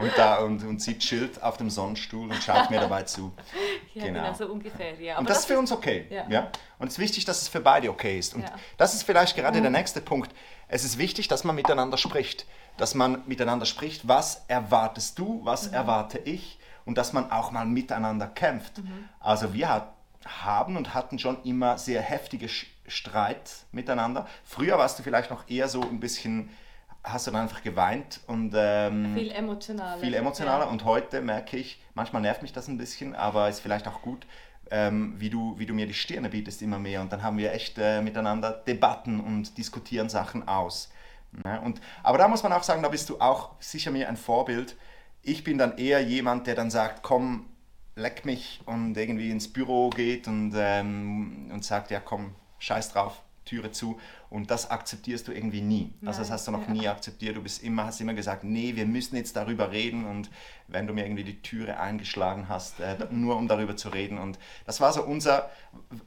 Und, 0.00 0.12
da, 0.16 0.36
und, 0.38 0.62
und 0.64 0.80
sie 0.80 0.98
chillt 0.98 1.42
auf 1.42 1.56
dem 1.56 1.68
Sonnenstuhl 1.68 2.30
und 2.30 2.42
schaut 2.42 2.70
mir 2.70 2.80
dabei 2.80 3.02
zu. 3.02 3.32
Ja, 3.94 4.06
Genau. 4.06 4.22
genau. 4.24 4.34
so 4.34 4.46
ungefähr. 4.46 4.94
Ja. 5.00 5.12
Aber 5.14 5.20
Und 5.20 5.30
das, 5.30 5.40
ist 5.40 5.44
für 5.46 5.58
uns 5.58 5.70
okay. 5.70 6.06
Ja. 6.10 6.24
Ja. 6.28 6.48
Und 6.80 6.88
es 6.88 6.94
ist 6.94 6.98
wichtig, 6.98 7.24
dass 7.24 7.42
es 7.42 7.48
für 7.48 7.60
beide 7.60 7.88
okay 7.90 8.18
ist. 8.18 8.34
Und 8.34 8.42
Ja. 8.42 8.52
das 8.76 8.92
ist 8.94 9.04
vielleicht 9.04 9.36
gerade 9.36 9.60
der 9.62 9.70
nächste 9.70 10.00
Punkt. 10.00 10.32
Es 10.66 10.84
ist 10.84 10.98
wichtig, 10.98 11.28
dass 11.28 11.44
man 11.44 11.54
miteinander 11.54 11.96
spricht. 11.96 12.46
Dass 12.76 12.94
man 12.94 13.22
miteinander 13.26 13.66
spricht, 13.66 14.08
was 14.08 14.44
erwartest 14.48 15.18
du, 15.20 15.40
was 15.44 15.68
Mhm. 15.68 15.74
erwarte 15.74 16.18
ich 16.18 16.58
und 16.84 16.98
dass 16.98 17.12
man 17.12 17.30
auch 17.30 17.50
mal 17.52 17.66
miteinander 17.66 18.26
kämpft. 18.26 18.78
Mhm. 18.78 19.08
Also 19.20 19.52
wir 19.54 19.68
hat, 19.68 19.92
haben 20.26 20.76
und 20.76 20.92
hatten 20.94 21.18
schon 21.20 21.40
immer 21.44 21.78
sehr 21.78 22.02
heftige 22.02 22.48
Streit 22.88 23.50
miteinander. 23.72 24.26
Früher 24.44 24.76
warst 24.78 24.98
du 24.98 25.02
vielleicht 25.02 25.30
noch 25.30 25.48
eher 25.48 25.68
so 25.68 25.82
ein 25.82 26.00
bisschen, 26.00 26.50
hast 27.04 27.26
du 27.26 27.30
dann 27.30 27.42
einfach 27.42 27.62
geweint 27.62 28.20
und 28.26 28.52
ähm, 28.56 29.14
viel 29.14 29.30
emotionaler. 29.30 30.00
viel 30.00 30.14
emotionaler 30.14 30.64
Ja. 30.64 30.70
und 30.70 30.84
heute 30.84 31.20
merke 31.20 31.56
ich, 31.58 31.80
manchmal 31.94 32.22
nervt 32.22 32.42
mich 32.42 32.52
das 32.52 32.66
ein 32.68 32.78
bisschen, 32.78 33.14
aber 33.14 33.48
ist 33.50 33.60
vielleicht 33.60 33.86
auch 33.86 34.00
gut, 34.02 34.26
ähm, 34.70 35.14
wie, 35.18 35.28
du, 35.28 35.58
wie 35.58 35.66
du 35.66 35.74
mir 35.74 35.86
die 35.86 35.94
Stirne 35.94 36.30
bietest 36.30 36.62
immer 36.62 36.78
mehr 36.78 37.02
und 37.02 37.12
dann 37.12 37.22
haben 37.22 37.36
wir 37.36 37.52
echt 37.52 37.76
äh, 37.78 38.00
miteinander 38.00 38.50
Debatten 38.52 39.20
und 39.20 39.58
diskutieren 39.58 40.08
Sachen 40.08 40.48
aus. 40.48 40.90
Ne? 41.44 41.60
Und, 41.60 41.80
aber 42.02 42.16
da 42.18 42.26
muss 42.26 42.42
man 42.42 42.52
auch 42.52 42.62
sagen, 42.62 42.82
da 42.82 42.88
bist 42.88 43.08
du 43.10 43.20
auch 43.20 43.50
sicher 43.60 43.90
mir 43.90 44.08
ein 44.08 44.16
Vorbild. 44.16 44.76
Ich 45.22 45.44
bin 45.44 45.58
dann 45.58 45.76
eher 45.76 46.00
jemand, 46.02 46.46
der 46.46 46.54
dann 46.54 46.70
sagt, 46.70 47.02
komm, 47.02 47.46
leck 47.96 48.24
mich 48.24 48.60
und 48.66 48.96
irgendwie 48.96 49.30
ins 49.30 49.52
Büro 49.52 49.90
geht 49.90 50.26
und, 50.26 50.54
ähm, 50.56 51.50
und 51.52 51.64
sagt, 51.64 51.90
ja 51.90 52.00
komm, 52.00 52.34
scheiß 52.58 52.92
drauf, 52.92 53.20
Türe 53.44 53.70
zu. 53.72 54.00
Und 54.34 54.50
das 54.50 54.68
akzeptierst 54.68 55.28
du 55.28 55.32
irgendwie 55.32 55.60
nie. 55.60 55.92
Also 56.04 56.18
das 56.18 56.30
hast 56.32 56.48
du 56.48 56.50
noch 56.50 56.66
ja. 56.66 56.72
nie 56.74 56.88
akzeptiert. 56.88 57.36
Du 57.36 57.42
bist 57.42 57.62
immer, 57.62 57.84
hast 57.84 58.00
immer 58.00 58.14
gesagt, 58.14 58.42
nee, 58.42 58.74
wir 58.74 58.84
müssen 58.84 59.14
jetzt 59.14 59.36
darüber 59.36 59.70
reden. 59.70 60.04
Und 60.06 60.28
wenn 60.66 60.88
du 60.88 60.92
mir 60.92 61.04
irgendwie 61.04 61.22
die 61.22 61.40
Türe 61.40 61.78
eingeschlagen 61.78 62.48
hast, 62.48 62.80
äh, 62.80 62.96
nur 63.10 63.36
um 63.36 63.46
darüber 63.46 63.76
zu 63.76 63.90
reden. 63.90 64.18
Und 64.18 64.40
das 64.66 64.80
war 64.80 64.92
so 64.92 65.04
unser, 65.04 65.50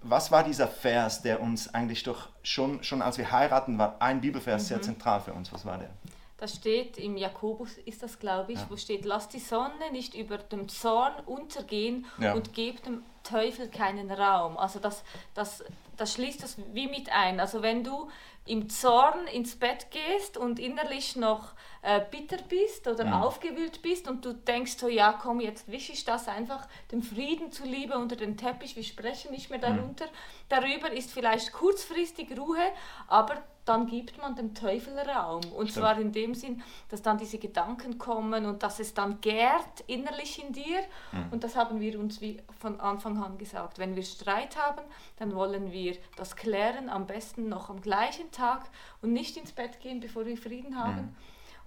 was 0.01 0.29
war 0.29 0.43
dieser 0.43 0.67
Vers, 0.67 1.21
der 1.21 1.39
uns 1.41 1.73
eigentlich 1.73 2.03
doch 2.03 2.27
schon, 2.43 2.83
schon 2.83 3.01
als 3.01 3.17
wir 3.17 3.31
heiraten, 3.31 3.77
war 3.77 4.01
ein 4.01 4.19
Bibelvers 4.19 4.63
Mhm. 4.63 4.67
sehr 4.67 4.81
zentral 4.81 5.21
für 5.21 5.31
uns. 5.31 5.53
Was 5.53 5.65
war 5.65 5.77
der? 5.77 5.89
Das 6.37 6.53
steht 6.53 6.97
im 6.97 7.15
Jakobus, 7.15 7.77
ist 7.85 8.03
das 8.03 8.19
glaube 8.19 8.51
ich, 8.51 8.59
Ja. 8.59 8.65
wo 8.69 8.75
steht, 8.75 9.05
lasst 9.05 9.33
die 9.33 9.39
Sonne 9.39 9.89
nicht 9.93 10.13
über 10.15 10.37
dem 10.37 10.67
Zorn 10.67 11.13
untergehen 11.25 12.05
Ja. 12.19 12.33
und 12.33 12.53
gebt 12.53 12.87
dem 12.87 13.03
Teufel 13.23 13.69
keinen 13.69 14.11
Raum. 14.11 14.57
Also 14.57 14.79
das, 14.79 15.03
das, 15.33 15.63
das 15.97 16.13
schließt 16.13 16.41
das 16.43 16.57
wie 16.73 16.87
mit 16.87 17.11
ein. 17.11 17.39
Also 17.39 17.61
wenn 17.61 17.83
du 17.83 18.09
im 18.45 18.69
Zorn 18.69 19.27
ins 19.27 19.57
Bett 19.57 19.87
gehst 19.91 20.37
und 20.37 20.57
innerlich 20.59 21.15
noch 21.17 21.53
äh, 21.81 21.99
bitter 22.09 22.37
bist 22.47 22.87
oder 22.87 23.05
Mhm. 23.05 23.13
aufgewühlt 23.13 23.81
bist 23.81 24.07
und 24.07 24.23
du 24.23 24.33
denkst 24.33 24.77
so, 24.77 24.87
ja 24.87 25.11
komm, 25.13 25.41
jetzt 25.41 25.69
wische 25.69 25.91
ich 25.91 26.05
das 26.05 26.27
einfach 26.29 26.67
dem 26.91 27.01
Frieden 27.03 27.51
zuliebe 27.51 27.97
unter 27.97 28.15
den 28.15 28.37
Teppich, 28.37 28.75
wir 28.77 28.83
sprechen 28.83 29.31
nicht 29.31 29.49
mehr 29.49 29.59
darunter. 29.59 30.05
Darüber 30.47 30.91
ist 30.91 31.11
vielleicht 31.11 31.51
kurzfristig 31.51 32.37
Ruhe, 32.37 32.71
aber 33.07 33.43
dann 33.67 33.87
gibt 33.87 34.17
man 34.17 34.35
dem 34.35 34.53
Teufel 34.53 34.97
Raum. 34.99 35.41
Und 35.51 35.69
Stimmt. 35.69 35.71
zwar 35.71 35.99
in 35.99 36.11
dem 36.11 36.33
Sinn, 36.33 36.63
dass 36.89 37.01
dann 37.01 37.17
diese 37.17 37.37
Gedanken 37.37 37.97
kommen 37.97 38.45
und 38.45 38.63
dass 38.63 38.79
es 38.79 38.93
dann 38.93 39.19
gärt 39.21 39.81
innerlich 39.87 40.43
in 40.43 40.53
dir. 40.53 40.79
Mhm. 41.11 41.31
Und 41.31 41.43
das 41.43 41.55
haben 41.55 41.79
wir 41.79 41.99
uns 41.99 42.21
wie 42.21 42.41
von 42.59 42.79
Anfang 42.79 43.21
an 43.21 43.37
gesagt. 43.37 43.77
Wenn 43.77 43.95
wir 43.95 44.03
Streit 44.03 44.57
haben, 44.57 44.83
dann 45.17 45.35
wollen 45.35 45.71
wir 45.71 45.97
das 46.15 46.35
klären, 46.35 46.89
am 46.89 47.07
besten 47.07 47.49
noch 47.49 47.69
am 47.69 47.81
gleichen 47.81 48.31
Tag 48.31 48.69
und 49.01 49.13
nicht 49.13 49.37
ins 49.37 49.51
Bett 49.51 49.79
gehen, 49.79 49.99
bevor 49.99 50.25
wir 50.25 50.37
Frieden 50.37 50.77
haben. 50.77 51.01
Mhm. 51.01 51.15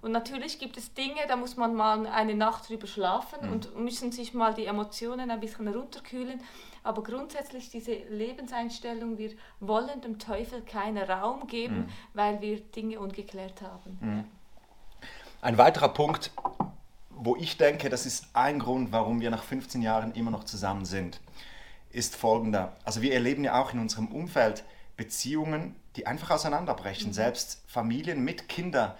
Und 0.01 0.11
natürlich 0.11 0.57
gibt 0.57 0.77
es 0.77 0.93
Dinge, 0.93 1.21
da 1.27 1.35
muss 1.35 1.57
man 1.57 1.75
mal 1.75 2.07
eine 2.07 2.33
Nacht 2.33 2.69
drüber 2.69 2.87
schlafen 2.87 3.45
mhm. 3.45 3.53
und 3.53 3.77
müssen 3.77 4.11
sich 4.11 4.33
mal 4.33 4.53
die 4.53 4.65
Emotionen 4.65 5.29
ein 5.29 5.39
bisschen 5.39 5.67
runterkühlen. 5.67 6.41
Aber 6.83 7.03
grundsätzlich 7.03 7.69
diese 7.69 7.93
Lebenseinstellung, 8.09 9.19
wir 9.19 9.31
wollen 9.59 10.01
dem 10.01 10.17
Teufel 10.17 10.61
keinen 10.61 11.03
Raum 11.03 11.45
geben, 11.45 11.81
mhm. 11.81 11.89
weil 12.13 12.41
wir 12.41 12.59
Dinge 12.59 12.99
ungeklärt 12.99 13.61
haben. 13.61 13.97
Mhm. 14.01 14.23
Ein 15.41 15.57
weiterer 15.57 15.89
Punkt, 15.89 16.31
wo 17.09 17.35
ich 17.35 17.57
denke, 17.57 17.89
das 17.89 18.07
ist 18.07 18.27
ein 18.33 18.57
Grund, 18.57 18.91
warum 18.91 19.21
wir 19.21 19.29
nach 19.29 19.43
15 19.43 19.83
Jahren 19.83 20.13
immer 20.13 20.31
noch 20.31 20.43
zusammen 20.43 20.85
sind, 20.85 21.19
ist 21.91 22.15
folgender. 22.15 22.75
Also 22.83 23.01
wir 23.03 23.13
erleben 23.13 23.43
ja 23.43 23.61
auch 23.61 23.73
in 23.73 23.79
unserem 23.79 24.07
Umfeld 24.07 24.63
Beziehungen, 24.97 25.75
die 25.95 26.07
einfach 26.07 26.31
auseinanderbrechen. 26.31 27.09
Mhm. 27.09 27.13
Selbst 27.13 27.63
Familien 27.67 28.23
mit 28.23 28.49
Kindern, 28.49 28.93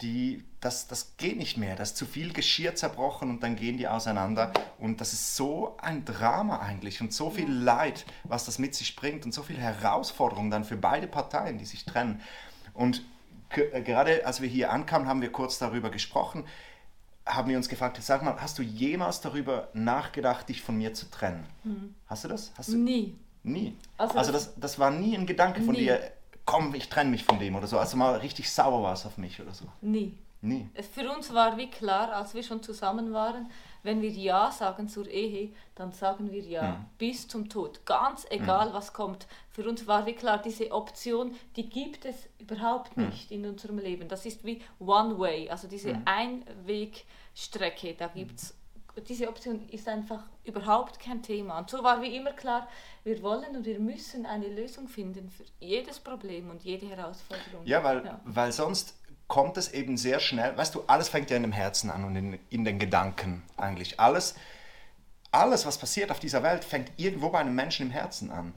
die, 0.00 0.44
das, 0.60 0.88
das 0.88 1.16
geht 1.16 1.36
nicht 1.36 1.56
mehr. 1.56 1.76
Da 1.76 1.84
ist 1.84 1.96
zu 1.96 2.04
viel 2.04 2.32
Geschirr 2.32 2.74
zerbrochen 2.74 3.30
und 3.30 3.42
dann 3.42 3.54
gehen 3.56 3.76
die 3.76 3.86
auseinander. 3.86 4.52
Und 4.78 5.00
das 5.00 5.12
ist 5.12 5.36
so 5.36 5.76
ein 5.80 6.04
Drama 6.04 6.58
eigentlich 6.58 7.00
und 7.00 7.12
so 7.12 7.30
viel 7.30 7.50
Leid, 7.50 8.04
was 8.24 8.44
das 8.44 8.58
mit 8.58 8.74
sich 8.74 8.96
bringt 8.96 9.24
und 9.24 9.32
so 9.32 9.42
viel 9.42 9.58
Herausforderung 9.58 10.50
dann 10.50 10.64
für 10.64 10.76
beide 10.76 11.06
Parteien, 11.06 11.58
die 11.58 11.64
sich 11.64 11.84
trennen. 11.84 12.20
Und 12.74 13.02
äh, 13.50 13.82
gerade 13.82 14.26
als 14.26 14.40
wir 14.40 14.48
hier 14.48 14.72
ankamen, 14.72 15.06
haben 15.06 15.22
wir 15.22 15.30
kurz 15.30 15.58
darüber 15.58 15.90
gesprochen, 15.90 16.44
haben 17.24 17.50
wir 17.50 17.56
uns 17.56 17.68
gefragt, 17.68 17.98
sag 18.02 18.22
mal, 18.22 18.40
hast 18.40 18.58
du 18.58 18.62
jemals 18.62 19.20
darüber 19.20 19.68
nachgedacht, 19.74 20.48
dich 20.48 20.62
von 20.62 20.76
mir 20.76 20.94
zu 20.94 21.10
trennen? 21.10 21.46
Mhm. 21.62 21.94
Hast 22.06 22.24
du 22.24 22.28
das? 22.28 22.52
Hast 22.56 22.70
du? 22.70 22.76
Nie. 22.76 23.16
Nie. 23.44 23.76
Also, 23.96 24.18
also 24.18 24.32
das, 24.32 24.54
das 24.56 24.78
war 24.78 24.90
nie 24.90 25.16
ein 25.16 25.26
Gedanke 25.26 25.62
von 25.62 25.74
nie. 25.74 25.82
dir, 25.82 26.00
komm, 26.44 26.74
ich 26.74 26.88
trenne 26.88 27.10
mich 27.10 27.24
von 27.24 27.38
dem 27.38 27.54
oder 27.54 27.66
so. 27.66 27.78
Also 27.78 27.96
mal 27.96 28.16
richtig 28.16 28.50
sauer 28.50 28.82
warst 28.82 29.06
auf 29.06 29.18
mich 29.18 29.40
oder 29.40 29.54
so. 29.54 29.66
Nie. 29.80 30.16
Nie. 30.40 30.68
Für 30.92 31.10
uns 31.10 31.34
war 31.34 31.56
wie 31.56 31.68
klar, 31.68 32.12
als 32.12 32.34
wir 32.34 32.42
schon 32.42 32.62
zusammen 32.62 33.12
waren, 33.12 33.50
wenn 33.82 34.02
wir 34.02 34.10
Ja 34.10 34.50
sagen 34.52 34.88
zur 34.88 35.08
Ehe, 35.08 35.52
dann 35.74 35.92
sagen 35.92 36.30
wir 36.30 36.42
Ja 36.42 36.72
mhm. 36.72 36.84
bis 36.98 37.26
zum 37.26 37.48
Tod. 37.48 37.84
Ganz 37.86 38.26
egal, 38.30 38.70
mhm. 38.70 38.74
was 38.74 38.92
kommt. 38.92 39.26
Für 39.50 39.68
uns 39.68 39.86
war 39.86 40.06
wie 40.06 40.14
klar, 40.14 40.38
diese 40.38 40.70
Option, 40.72 41.34
die 41.56 41.68
gibt 41.68 42.04
es 42.04 42.28
überhaupt 42.38 42.96
mhm. 42.96 43.06
nicht 43.06 43.30
in 43.30 43.46
unserem 43.46 43.78
Leben. 43.78 44.08
Das 44.08 44.26
ist 44.26 44.44
wie 44.44 44.62
One 44.78 45.18
Way, 45.18 45.50
also 45.50 45.66
diese 45.66 45.94
mhm. 45.94 46.02
Einwegstrecke. 46.04 47.94
Da 47.94 48.08
gibt 48.08 48.38
es 48.38 48.54
diese 49.06 49.28
Option 49.28 49.68
ist 49.68 49.88
einfach 49.88 50.24
überhaupt 50.44 50.98
kein 50.98 51.22
Thema. 51.22 51.58
Und 51.58 51.70
so 51.70 51.82
war 51.82 52.02
wie 52.02 52.16
immer 52.16 52.32
klar, 52.32 52.66
wir 53.04 53.22
wollen 53.22 53.56
und 53.56 53.64
wir 53.64 53.78
müssen 53.78 54.26
eine 54.26 54.48
Lösung 54.48 54.88
finden 54.88 55.30
für 55.30 55.44
jedes 55.60 56.00
Problem 56.00 56.50
und 56.50 56.64
jede 56.64 56.88
Herausforderung. 56.88 57.64
Ja, 57.64 57.84
weil, 57.84 58.04
ja. 58.04 58.20
weil 58.24 58.50
sonst 58.50 58.97
kommt 59.28 59.58
es 59.58 59.72
eben 59.72 59.96
sehr 59.96 60.20
schnell, 60.20 60.56
weißt 60.56 60.74
du, 60.74 60.82
alles 60.86 61.10
fängt 61.10 61.30
ja 61.30 61.36
in 61.36 61.42
dem 61.42 61.52
Herzen 61.52 61.90
an 61.90 62.04
und 62.04 62.16
in, 62.16 62.38
in 62.50 62.64
den 62.64 62.78
Gedanken 62.78 63.42
eigentlich. 63.58 64.00
Alles, 64.00 64.34
alles, 65.30 65.66
was 65.66 65.78
passiert 65.78 66.10
auf 66.10 66.18
dieser 66.18 66.42
Welt, 66.42 66.64
fängt 66.64 66.90
irgendwo 66.96 67.28
bei 67.28 67.38
einem 67.38 67.54
Menschen 67.54 67.86
im 67.86 67.92
Herzen 67.92 68.30
an. 68.30 68.54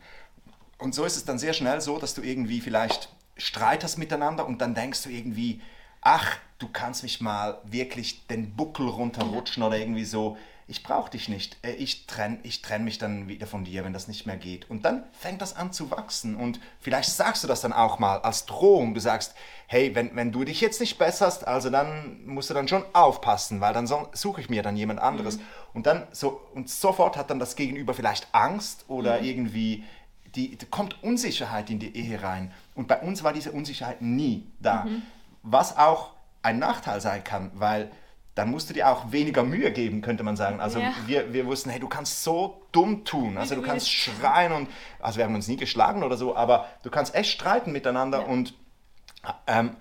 Und 0.77 0.95
so 0.95 1.03
ist 1.05 1.17
es 1.17 1.25
dann 1.25 1.37
sehr 1.37 1.53
schnell 1.53 1.81
so, 1.81 1.99
dass 1.99 2.13
du 2.13 2.21
irgendwie 2.21 2.61
vielleicht 2.61 3.13
Streit 3.37 3.83
hast 3.83 3.97
miteinander 3.97 4.47
und 4.47 4.59
dann 4.59 4.73
denkst 4.73 5.03
du 5.03 5.09
irgendwie, 5.09 5.61
ach, 5.99 6.37
du 6.57 6.69
kannst 6.69 7.03
mich 7.03 7.21
mal 7.21 7.59
wirklich 7.63 8.25
den 8.27 8.55
Buckel 8.55 8.87
runterrutschen 8.87 9.63
oder 9.63 9.77
irgendwie 9.77 10.05
so, 10.05 10.37
ich 10.71 10.81
brauche 10.81 11.11
dich 11.11 11.29
nicht, 11.29 11.57
äh, 11.63 11.73
ich 11.73 12.07
trenne 12.07 12.39
ich 12.43 12.61
trenn 12.61 12.83
mich 12.83 12.97
dann 12.97 13.27
wieder 13.27 13.45
von 13.45 13.63
dir, 13.63 13.83
wenn 13.83 13.93
das 13.93 14.07
nicht 14.07 14.25
mehr 14.25 14.37
geht. 14.37 14.69
Und 14.69 14.85
dann 14.85 15.03
fängt 15.11 15.41
das 15.41 15.55
an 15.55 15.71
zu 15.71 15.91
wachsen 15.91 16.35
und 16.35 16.59
vielleicht 16.79 17.11
sagst 17.11 17.43
du 17.43 17.47
das 17.47 17.61
dann 17.61 17.73
auch 17.73 17.99
mal 17.99 18.19
als 18.21 18.45
Drohung, 18.45 18.93
du 18.93 18.99
sagst, 18.99 19.35
hey, 19.67 19.93
wenn, 19.93 20.15
wenn 20.15 20.31
du 20.31 20.43
dich 20.43 20.61
jetzt 20.61 20.79
nicht 20.79 20.97
besserst, 20.97 21.47
also 21.47 21.69
dann 21.69 22.25
musst 22.25 22.49
du 22.49 22.53
dann 22.53 22.67
schon 22.67 22.83
aufpassen, 22.93 23.61
weil 23.61 23.73
dann 23.73 23.85
so, 23.85 24.09
suche 24.13 24.41
ich 24.41 24.49
mir 24.49 24.63
dann 24.63 24.75
jemand 24.75 24.99
anderes. 24.99 25.37
Mhm. 25.37 25.43
Und 25.73 25.85
dann 25.85 26.07
so, 26.11 26.41
und 26.55 26.69
sofort 26.69 27.17
hat 27.17 27.29
dann 27.29 27.39
das 27.39 27.55
Gegenüber 27.55 27.93
vielleicht 27.93 28.27
Angst 28.33 28.85
oder 28.87 29.19
mhm. 29.19 29.25
irgendwie, 29.25 29.83
die, 30.35 30.55
die, 30.55 30.65
kommt 30.65 31.03
Unsicherheit 31.03 31.69
in 31.69 31.79
die 31.79 31.95
Ehe 31.95 32.23
rein. 32.23 32.51
Und 32.73 32.87
bei 32.87 32.99
uns 32.99 33.23
war 33.23 33.33
diese 33.33 33.51
Unsicherheit 33.51 34.01
nie 34.01 34.47
da. 34.59 34.85
Mhm 34.85 35.03
was 35.43 35.77
auch 35.77 36.11
ein 36.41 36.59
Nachteil 36.59 37.01
sein 37.01 37.23
kann, 37.23 37.51
weil 37.53 37.91
dann 38.35 38.49
musst 38.49 38.69
du 38.69 38.73
dir 38.73 38.89
auch 38.89 39.11
weniger 39.11 39.43
Mühe 39.43 39.71
geben, 39.71 40.01
könnte 40.01 40.23
man 40.23 40.37
sagen. 40.37 40.61
Also 40.61 40.79
ja. 40.79 40.93
wir, 41.05 41.33
wir 41.33 41.45
wussten, 41.45 41.69
hey, 41.69 41.79
du 41.79 41.89
kannst 41.89 42.23
so 42.23 42.61
dumm 42.71 43.03
tun. 43.03 43.37
Also 43.37 43.55
du 43.55 43.61
kannst 43.61 43.91
schreien 43.91 44.53
und, 44.53 44.69
also 44.99 45.17
wir 45.17 45.25
haben 45.25 45.35
uns 45.35 45.47
nie 45.47 45.57
geschlagen 45.57 46.03
oder 46.03 46.15
so, 46.17 46.35
aber 46.35 46.67
du 46.83 46.89
kannst 46.89 47.13
echt 47.13 47.31
streiten 47.31 47.71
miteinander 47.71 48.21
ja. 48.21 48.25
und, 48.25 48.53
ähm, 49.47 49.75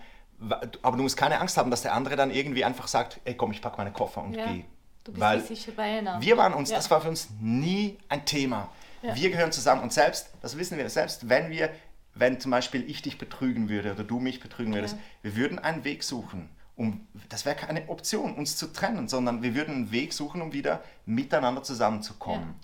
aber 0.82 0.96
du 0.96 1.02
musst 1.02 1.16
keine 1.16 1.40
Angst 1.40 1.56
haben, 1.58 1.70
dass 1.70 1.82
der 1.82 1.92
andere 1.92 2.16
dann 2.16 2.30
irgendwie 2.30 2.64
einfach 2.64 2.88
sagt, 2.88 3.20
ey 3.24 3.34
komm, 3.34 3.52
ich 3.52 3.62
packe 3.62 3.76
meine 3.76 3.92
Koffer 3.92 4.22
und 4.22 4.34
ja. 4.34 4.46
gehe. 4.46 4.64
Du 5.04 5.12
bist 5.12 5.20
Weil 5.20 5.40
sicher 5.40 5.72
bei 5.76 5.98
einer. 5.98 6.20
Wir 6.20 6.36
waren 6.36 6.52
uns, 6.52 6.70
das 6.70 6.90
war 6.90 7.00
für 7.00 7.08
uns 7.08 7.28
nie 7.40 7.98
ein 8.08 8.24
Thema. 8.24 8.68
Wir 9.02 9.30
gehören 9.30 9.50
zusammen 9.50 9.82
und 9.82 9.94
selbst, 9.94 10.30
das 10.42 10.58
wissen 10.58 10.76
wir, 10.76 10.90
selbst 10.90 11.28
wenn 11.28 11.50
wir 11.50 11.70
wenn 12.14 12.40
zum 12.40 12.50
Beispiel 12.50 12.88
ich 12.88 13.02
dich 13.02 13.18
betrügen 13.18 13.68
würde 13.68 13.92
oder 13.92 14.04
du 14.04 14.18
mich 14.18 14.40
betrügen 14.40 14.74
würdest, 14.74 14.96
ja. 14.96 15.00
wir 15.22 15.36
würden 15.36 15.58
einen 15.58 15.84
Weg 15.84 16.02
suchen. 16.02 16.48
Um, 16.80 17.06
das 17.28 17.44
wäre 17.44 17.56
keine 17.56 17.86
Option, 17.90 18.34
uns 18.36 18.56
zu 18.56 18.72
trennen, 18.72 19.06
sondern 19.06 19.42
wir 19.42 19.54
würden 19.54 19.74
einen 19.74 19.90
Weg 19.90 20.14
suchen, 20.14 20.40
um 20.40 20.54
wieder 20.54 20.82
miteinander 21.04 21.62
zusammenzukommen. 21.62 22.54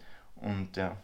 Ja. 0.40 0.48
Und 0.48 0.76
ja. 0.78 0.96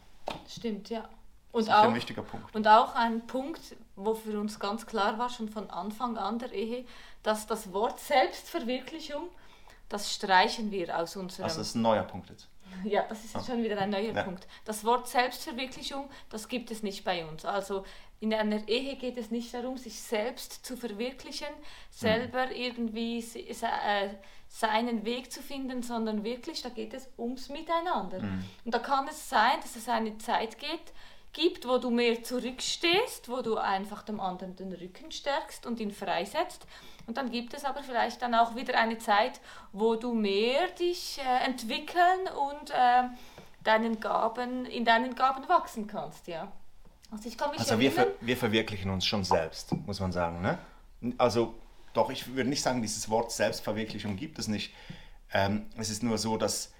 Stimmt, 0.48 0.88
ja. 0.88 1.10
Und 1.52 1.68
das 1.68 1.74
ist 1.74 1.74
auch, 1.74 1.88
ein 1.88 1.94
wichtiger 1.94 2.22
Punkt. 2.22 2.56
Und 2.56 2.66
auch 2.66 2.94
ein 2.94 3.26
Punkt, 3.26 3.60
wo 3.96 4.14
für 4.14 4.40
uns 4.40 4.58
ganz 4.58 4.86
klar 4.86 5.18
war, 5.18 5.28
schon 5.28 5.50
von 5.50 5.68
Anfang 5.68 6.16
an 6.16 6.38
der 6.38 6.52
Ehe, 6.52 6.86
dass 7.22 7.46
das 7.46 7.74
Wort 7.74 8.00
Selbstverwirklichung, 8.00 9.28
das 9.90 10.14
streichen 10.14 10.70
wir 10.70 10.98
aus 10.98 11.14
unserem... 11.14 11.44
Also 11.44 11.58
das 11.58 11.68
ist 11.68 11.74
ein 11.74 11.82
neuer 11.82 12.04
Punkt 12.04 12.30
jetzt. 12.30 12.48
Ja, 12.84 13.04
das 13.08 13.24
ist 13.24 13.36
ah. 13.36 13.42
schon 13.44 13.62
wieder 13.62 13.78
ein 13.78 13.90
neuer 13.90 14.12
ja. 14.12 14.22
Punkt. 14.22 14.46
Das 14.64 14.84
Wort 14.84 15.08
Selbstverwirklichung, 15.08 16.08
das 16.30 16.48
gibt 16.48 16.70
es 16.70 16.82
nicht 16.82 17.04
bei 17.04 17.24
uns. 17.26 17.44
Also 17.44 17.84
in 18.20 18.32
einer 18.32 18.68
Ehe 18.68 18.96
geht 18.96 19.16
es 19.16 19.30
nicht 19.30 19.52
darum, 19.52 19.76
sich 19.76 20.00
selbst 20.00 20.64
zu 20.64 20.76
verwirklichen, 20.76 21.48
selber 21.90 22.46
mhm. 22.46 22.52
irgendwie 22.52 23.18
äh, 23.18 24.10
seinen 24.48 25.04
Weg 25.04 25.32
zu 25.32 25.42
finden, 25.42 25.82
sondern 25.82 26.22
wirklich, 26.22 26.62
da 26.62 26.68
geht 26.68 26.94
es 26.94 27.08
ums 27.18 27.48
Miteinander. 27.48 28.20
Mhm. 28.20 28.44
Und 28.64 28.74
da 28.74 28.78
kann 28.78 29.08
es 29.08 29.28
sein, 29.28 29.60
dass 29.60 29.74
es 29.74 29.88
eine 29.88 30.18
Zeit 30.18 30.58
geht, 30.58 30.92
gibt, 31.32 31.66
wo 31.66 31.78
du 31.78 31.90
mehr 31.90 32.22
zurückstehst, 32.22 33.28
wo 33.28 33.42
du 33.42 33.56
einfach 33.56 34.02
dem 34.02 34.20
anderen 34.20 34.54
den 34.56 34.72
Rücken 34.72 35.10
stärkst 35.10 35.66
und 35.66 35.80
ihn 35.80 35.90
freisetzt. 35.90 36.66
Und 37.06 37.16
dann 37.16 37.30
gibt 37.30 37.54
es 37.54 37.64
aber 37.64 37.82
vielleicht 37.82 38.22
dann 38.22 38.34
auch 38.34 38.54
wieder 38.54 38.78
eine 38.78 38.98
Zeit, 38.98 39.40
wo 39.72 39.96
du 39.96 40.12
mehr 40.12 40.68
dich 40.78 41.18
äh, 41.18 41.44
entwickeln 41.44 42.28
und 42.50 42.70
äh, 42.70 43.04
deinen 43.64 43.98
Gaben, 44.00 44.66
in 44.66 44.84
deinen 44.84 45.14
Gaben 45.14 45.48
wachsen 45.48 45.86
kannst, 45.86 46.26
ja. 46.28 46.52
Also, 47.10 47.28
ich 47.28 47.36
kann 47.36 47.50
mich 47.50 47.60
also 47.60 47.78
wir, 47.78 47.92
ver 47.92 48.14
wir 48.20 48.36
verwirklichen 48.36 48.90
uns 48.90 49.04
schon 49.04 49.24
selbst, 49.24 49.72
muss 49.86 50.00
man 50.00 50.12
sagen. 50.12 50.40
Ne? 50.40 50.58
Also 51.18 51.54
doch, 51.92 52.10
ich 52.10 52.34
würde 52.34 52.48
nicht 52.48 52.62
sagen, 52.62 52.80
dieses 52.80 53.10
Wort 53.10 53.32
Selbstverwirklichung 53.32 54.16
gibt 54.16 54.38
es 54.38 54.48
nicht. 54.48 54.72
Ähm, 55.32 55.66
es 55.76 55.90
ist 55.90 56.02
nur 56.02 56.16
so, 56.16 56.38
dass 56.38 56.72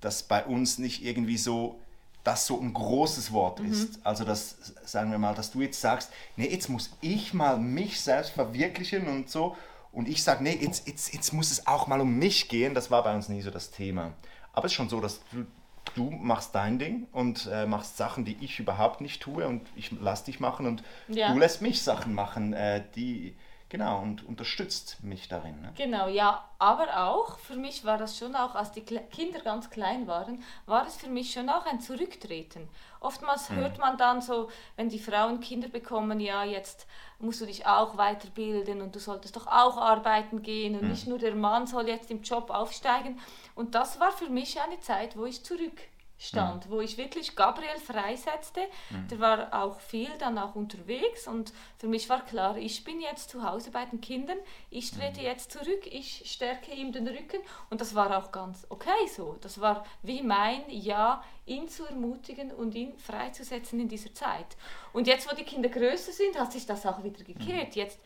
das 0.00 0.22
bei 0.22 0.44
uns 0.44 0.78
nicht 0.78 1.02
irgendwie 1.02 1.38
so 1.38 1.80
das 2.24 2.46
so 2.46 2.60
ein 2.60 2.72
großes 2.72 3.32
Wort 3.32 3.60
mhm. 3.60 3.72
ist. 3.72 3.98
Also 4.04 4.24
das, 4.24 4.74
sagen 4.84 5.10
wir 5.10 5.18
mal, 5.18 5.34
dass 5.34 5.50
du 5.50 5.60
jetzt 5.62 5.80
sagst, 5.80 6.10
nee, 6.36 6.48
jetzt 6.48 6.68
muss 6.68 6.96
ich 7.00 7.34
mal 7.34 7.58
mich 7.58 8.00
selbst 8.00 8.32
verwirklichen 8.32 9.08
und 9.08 9.30
so. 9.30 9.56
Und 9.92 10.08
ich 10.08 10.22
sage, 10.22 10.42
nee, 10.44 10.58
jetzt, 10.60 10.86
jetzt, 10.86 11.12
jetzt 11.12 11.32
muss 11.32 11.50
es 11.50 11.66
auch 11.66 11.86
mal 11.86 12.00
um 12.00 12.18
mich 12.18 12.48
gehen. 12.48 12.74
Das 12.74 12.90
war 12.90 13.02
bei 13.02 13.14
uns 13.14 13.28
nie 13.28 13.42
so 13.42 13.50
das 13.50 13.70
Thema. 13.70 14.12
Aber 14.52 14.66
es 14.66 14.72
ist 14.72 14.76
schon 14.76 14.88
so, 14.88 15.00
dass 15.00 15.20
du 15.32 15.46
du 15.94 16.10
machst 16.10 16.54
dein 16.54 16.78
Ding 16.78 17.06
und 17.12 17.48
äh, 17.52 17.66
machst 17.66 17.96
Sachen, 17.96 18.24
die 18.24 18.36
ich 18.40 18.60
überhaupt 18.60 19.00
nicht 19.00 19.20
tue 19.22 19.46
und 19.46 19.62
ich 19.74 19.90
lass 20.00 20.24
dich 20.24 20.38
machen 20.38 20.66
und 20.66 20.82
ja. 21.08 21.32
du 21.32 21.38
lässt 21.38 21.62
mich 21.62 21.82
Sachen 21.82 22.14
machen, 22.14 22.52
äh, 22.52 22.84
die 22.94 23.34
genau 23.70 24.02
und 24.02 24.26
unterstützt 24.26 25.02
mich 25.02 25.28
darin. 25.28 25.62
Ne? 25.62 25.72
Genau, 25.76 26.08
ja, 26.08 26.44
aber 26.58 27.08
auch 27.08 27.38
für 27.38 27.56
mich 27.56 27.84
war 27.84 27.96
das 27.96 28.18
schon 28.18 28.34
auch, 28.34 28.54
als 28.54 28.72
die 28.72 28.82
Kinder 28.82 29.40
ganz 29.40 29.70
klein 29.70 30.06
waren, 30.06 30.42
war 30.66 30.86
es 30.86 30.96
für 30.96 31.08
mich 31.08 31.32
schon 31.32 31.48
auch 31.48 31.64
ein 31.64 31.80
Zurücktreten. 31.80 32.68
Oftmals 33.00 33.48
mhm. 33.48 33.56
hört 33.56 33.78
man 33.78 33.96
dann 33.96 34.20
so, 34.20 34.50
wenn 34.76 34.90
die 34.90 34.98
Frauen 34.98 35.40
Kinder 35.40 35.68
bekommen, 35.68 36.20
ja, 36.20 36.44
jetzt 36.44 36.86
musst 37.20 37.40
du 37.40 37.46
dich 37.46 37.64
auch 37.66 37.96
weiterbilden 37.96 38.82
und 38.82 38.94
du 38.94 38.98
solltest 38.98 39.36
doch 39.36 39.46
auch 39.46 39.78
arbeiten 39.78 40.42
gehen 40.42 40.74
und 40.74 40.82
mhm. 40.82 40.90
nicht 40.90 41.06
nur 41.06 41.18
der 41.18 41.34
Mann 41.34 41.66
soll 41.66 41.88
jetzt 41.88 42.10
im 42.10 42.22
Job 42.22 42.50
aufsteigen. 42.50 43.18
Und 43.54 43.74
das 43.74 44.00
war 44.00 44.10
für 44.10 44.28
mich 44.28 44.60
eine 44.60 44.80
Zeit, 44.80 45.16
wo 45.16 45.24
ich 45.24 45.44
zurück 45.44 45.80
stand, 46.20 46.66
mhm. 46.66 46.70
wo 46.70 46.80
ich 46.80 46.98
wirklich 46.98 47.34
Gabriel 47.34 47.78
freisetzte. 47.78 48.60
Mhm. 48.90 49.08
Der 49.08 49.20
war 49.20 49.54
auch 49.64 49.80
viel 49.80 50.10
dann 50.18 50.38
auch 50.38 50.54
unterwegs 50.54 51.26
und 51.26 51.52
für 51.78 51.88
mich 51.88 52.08
war 52.08 52.24
klar, 52.24 52.56
ich 52.58 52.84
bin 52.84 53.00
jetzt 53.00 53.30
zu 53.30 53.42
Hause 53.42 53.70
bei 53.70 53.86
den 53.86 54.00
Kindern, 54.00 54.36
ich 54.68 54.90
trete 54.90 55.20
mhm. 55.20 55.26
jetzt 55.26 55.50
zurück, 55.50 55.86
ich 55.86 56.30
stärke 56.30 56.72
ihm 56.72 56.92
den 56.92 57.08
Rücken 57.08 57.40
und 57.70 57.80
das 57.80 57.94
war 57.94 58.16
auch 58.16 58.30
ganz 58.30 58.66
okay 58.68 59.08
so. 59.08 59.38
Das 59.40 59.60
war 59.60 59.84
wie 60.02 60.22
mein 60.22 60.62
Ja, 60.68 61.24
ihn 61.46 61.68
zu 61.68 61.86
ermutigen 61.86 62.52
und 62.52 62.74
ihn 62.74 62.96
freizusetzen 62.98 63.80
in 63.80 63.88
dieser 63.88 64.12
Zeit. 64.12 64.56
Und 64.92 65.06
jetzt, 65.06 65.30
wo 65.30 65.34
die 65.34 65.44
Kinder 65.44 65.70
größer 65.70 66.12
sind, 66.12 66.38
hat 66.38 66.52
sich 66.52 66.66
das 66.66 66.84
auch 66.84 67.02
wieder 67.02 67.24
gekehrt. 67.24 67.74
Mhm. 67.74 67.80
Jetzt 67.80 67.98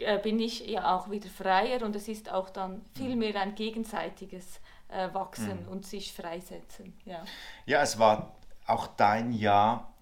äh, 0.00 0.18
bin 0.18 0.40
ich 0.40 0.66
ja 0.66 0.96
auch 0.96 1.10
wieder 1.10 1.28
freier 1.28 1.82
und 1.82 1.94
es 1.94 2.08
ist 2.08 2.30
auch 2.30 2.50
dann 2.50 2.84
viel 2.94 3.10
mhm. 3.10 3.20
mehr 3.20 3.40
ein 3.40 3.54
gegenseitiges 3.54 4.60
äh, 4.88 5.12
wachsen 5.12 5.62
mhm. 5.64 5.68
und 5.68 5.86
sich 5.86 6.12
freisetzen. 6.12 6.94
Ja. 7.04 7.24
ja, 7.66 7.82
es 7.82 7.98
war 7.98 8.34
auch 8.66 8.86
dein 8.86 9.32
Jahr 9.32 9.92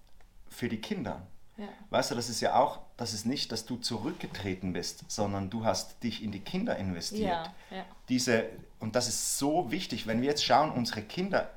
für 0.49 0.69
die 0.69 0.81
Kinder. 0.81 1.21
Ja. 1.57 1.67
Weißt 1.89 2.11
du, 2.11 2.15
das 2.15 2.29
ist 2.29 2.41
ja 2.41 2.55
auch, 2.55 2.79
das 2.97 3.13
ist 3.13 3.25
nicht, 3.25 3.51
dass 3.51 3.65
du 3.65 3.77
zurückgetreten 3.77 4.73
bist, 4.73 5.09
sondern 5.09 5.49
du 5.49 5.63
hast 5.63 6.03
dich 6.03 6.21
in 6.21 6.31
die 6.31 6.41
Kinder 6.41 6.75
investiert. 6.77 7.51
Ja, 7.71 7.77
ja. 7.77 7.85
Diese, 8.09 8.49
und 8.79 8.95
das 8.95 9.07
ist 9.07 9.37
so 9.37 9.71
wichtig, 9.71 10.05
wenn 10.05 10.21
wir 10.21 10.29
jetzt 10.29 10.43
schauen, 10.43 10.71
unsere 10.71 11.01
Kinder, 11.01 11.49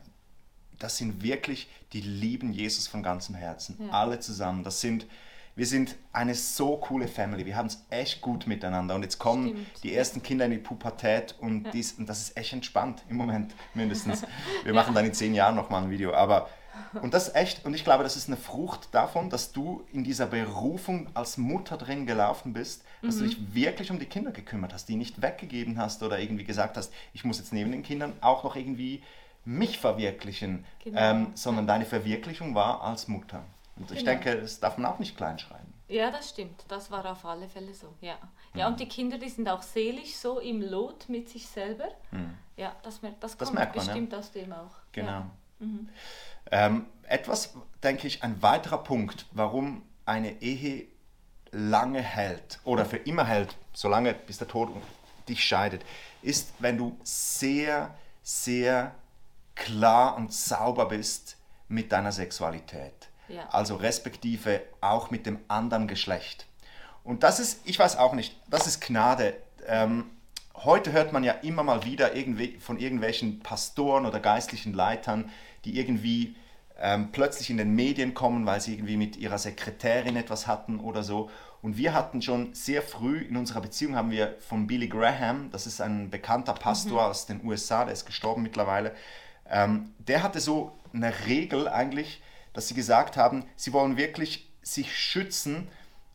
das 0.79 0.97
sind 0.97 1.23
wirklich, 1.23 1.69
die 1.93 2.01
lieben 2.01 2.53
Jesus 2.53 2.87
von 2.87 3.03
ganzem 3.03 3.35
Herzen. 3.35 3.91
Alle 3.91 4.21
zusammen. 4.21 4.63
Das 4.63 4.81
sind, 4.81 5.07
wir 5.59 5.67
sind 5.67 5.97
eine 6.13 6.37
so 6.37 6.77
coole 6.77 7.09
Family. 7.09 7.45
Wir 7.45 7.57
haben 7.57 7.67
es 7.67 7.85
echt 7.91 8.21
gut 8.21 8.47
miteinander. 8.47 8.95
Und 8.95 9.03
jetzt 9.03 9.19
kommen 9.19 9.49
Stimmt. 9.49 9.83
die 9.83 9.93
ersten 9.93 10.23
Kinder 10.23 10.45
in 10.45 10.53
die 10.53 10.59
Pubertät 10.59 11.35
und, 11.41 11.65
ja. 11.65 11.71
dies, 11.73 11.95
und 11.95 12.09
das 12.09 12.21
ist 12.21 12.37
echt 12.37 12.53
entspannt 12.53 13.03
im 13.09 13.17
Moment 13.17 13.57
mindestens. 13.75 14.23
Wir 14.63 14.73
machen 14.73 14.95
dann 14.95 15.05
in 15.05 15.13
zehn 15.13 15.35
Jahren 15.35 15.57
nochmal 15.57 15.83
ein 15.83 15.91
Video. 15.91 16.15
Aber 16.15 16.49
und 17.03 17.13
das 17.13 17.27
ist 17.27 17.35
echt, 17.35 17.65
und 17.67 17.75
ich 17.75 17.83
glaube, 17.83 18.05
das 18.05 18.17
ist 18.17 18.29
eine 18.29 18.37
Frucht 18.37 18.89
davon, 18.93 19.31
dass 19.31 19.51
du 19.51 19.83
in 19.93 20.05
dieser 20.05 20.27
Berufung 20.27 21.09
als 21.15 21.39
Mutter 21.39 21.77
drin 21.77 22.07
gelaufen 22.07 22.53
bist, 22.53 22.85
dass 23.03 23.17
mhm. 23.17 23.19
du 23.19 23.27
dich 23.27 23.55
wirklich 23.55 23.91
um 23.91 23.99
die 23.99 24.07
Kinder 24.07 24.31
gekümmert 24.31 24.73
hast, 24.73 24.89
die 24.89 24.95
nicht 24.95 25.21
weggegeben 25.21 25.77
hast 25.77 26.05
oder 26.05 26.21
irgendwie 26.21 26.45
gesagt 26.45 26.77
hast, 26.77 26.93
ich 27.13 27.25
muss 27.25 27.39
jetzt 27.39 27.53
neben 27.53 27.73
den 27.73 27.83
Kindern 27.83 28.13
auch 28.21 28.45
noch 28.45 28.55
irgendwie 28.55 29.03
mich 29.45 29.79
verwirklichen, 29.79 30.65
genau. 30.85 31.01
ähm, 31.01 31.27
sondern 31.35 31.67
deine 31.67 31.85
Verwirklichung 31.85 32.55
war 32.55 32.83
als 32.83 33.09
Mutter. 33.09 33.43
Und 33.79 33.91
ich 33.91 33.99
genau. 33.99 34.13
denke, 34.13 34.41
das 34.41 34.61
darf 34.61 34.77
man 34.79 34.93
auch 34.93 34.99
nicht 34.99 35.17
kleinschreiben. 35.17 35.73
Ja, 35.89 36.11
das 36.11 36.31
stimmt. 36.31 36.65
Das 36.69 36.91
war 36.91 37.05
auf 37.11 37.25
alle 37.25 37.49
Fälle 37.49 37.73
so. 37.73 37.95
Ja, 38.01 38.17
ja 38.55 38.67
mhm. 38.67 38.73
und 38.73 38.81
die 38.81 38.89
Kinder, 38.89 39.19
die 39.19 39.29
sind 39.29 39.49
auch 39.49 39.63
seelisch 39.63 40.17
so 40.17 40.39
im 40.39 40.61
Lot 40.61 41.09
mit 41.09 41.29
sich 41.29 41.47
selber. 41.47 41.89
Mhm. 42.11 42.37
Ja, 42.57 42.77
das, 42.83 43.01
das, 43.01 43.37
das 43.37 43.39
kommt 43.39 43.55
man, 43.55 43.73
bestimmt 43.73 44.13
ja. 44.13 44.19
aus 44.19 44.31
dem 44.33 44.53
auch. 44.53 44.75
Genau. 44.93 45.11
Ja. 45.11 45.31
Mhm. 45.61 45.89
Ähm, 46.51 46.87
etwas, 47.05 47.55
denke 47.83 48.07
ich, 48.07 48.23
ein 48.23 48.43
weiterer 48.43 48.79
Punkt, 48.79 49.27
warum 49.33 49.83
eine 50.05 50.43
Ehe 50.43 50.89
lange 51.51 52.03
hält 52.03 52.61
oder 52.65 52.85
für 52.85 52.99
immer 52.99 53.25
hält, 53.25 53.57
solange 53.73 54.15
bis 54.15 54.39
der 54.39 54.49
Tod 54.49 54.71
dich 55.29 55.43
scheidet, 55.45 55.85
ist, 56.23 56.53
wenn 56.59 56.77
du 56.77 56.99
sehr, 57.03 57.95
sehr 58.23 58.95
klar 59.55 60.17
und 60.17 60.33
sauber 60.33 60.87
bist 60.87 61.37
mit 61.69 61.93
deiner 61.93 62.13
Sexualität. 62.13 62.98
Ja. 63.29 63.49
Also 63.51 63.77
respektive 63.77 64.63
auch 64.81 65.11
mit 65.11 65.27
dem 65.27 65.39
anderen 65.49 65.89
Geschlecht. 65.89 66.47
Und 67.05 67.23
das 67.23 67.41
ist, 67.41 67.61
ich 67.65 67.79
weiß 67.79 67.97
auch 67.97 68.15
nicht, 68.15 68.37
das 68.49 68.67
ist 68.67 68.81
Gnade. 68.81 69.37
Ähm, 69.67 70.11
heute 70.55 70.93
hört 70.93 71.13
man 71.13 71.25
ja 71.25 71.33
immer 71.33 71.63
mal 71.63 71.85
wieder 71.85 72.15
irgendwie 72.15 72.59
von 72.59 72.79
irgendwelchen 72.79 73.41
Pastoren 73.41 74.07
oder 74.07 74.21
geistlichen 74.21 74.73
Leitern, 74.73 75.31
die 75.65 75.79
irgendwie 75.79 76.37
ähm, 76.79 77.11
plötzlich 77.13 77.51
in 77.51 77.57
den 77.57 77.75
Medien 77.75 78.15
kommen, 78.15 78.47
weil 78.47 78.61
sie 78.61 78.75
irgendwie 78.75 78.97
mit 78.97 79.17
ihrer 79.17 79.39
Sekretärin 79.39 80.17
etwas 80.17 80.47
hatten 80.47 80.81
oder 80.81 81.03
so. 81.03 81.31
Und 81.61 81.77
wir 81.77 81.93
hatten 81.93 82.23
schon 82.23 82.55
sehr 82.55 82.83
früh 82.83 83.19
in 83.19 83.37
unserer 83.37 83.61
Beziehung 83.61 83.97
haben 83.97 84.11
wir 84.11 84.37
von 84.39 84.67
Billy 84.67 84.87
Graham, 84.89 85.51
das 85.51 85.67
ist 85.67 85.81
ein 85.81 86.09
bekannter 86.09 86.53
Pastor 86.53 87.03
mhm. 87.03 87.11
aus 87.11 87.27
den 87.27 87.45
USA, 87.45 87.85
der 87.85 87.95
ist 87.95 88.07
gestorben 88.07 88.43
mittlerweile, 88.43 88.95
ähm, 89.51 89.93
der 89.99 90.23
hatte 90.23 90.41
so 90.41 90.79
eine 90.93 91.13
Regel 91.27 91.67
eigentlich, 91.69 92.23
dass 92.59 92.67
sie 92.67 92.75
gesagt 92.75 93.17
haben, 93.17 93.45
sie 93.55 93.73
wollen 93.73 93.97
wirklich 93.97 94.51
sich 94.63 94.99
schützen 94.99 95.69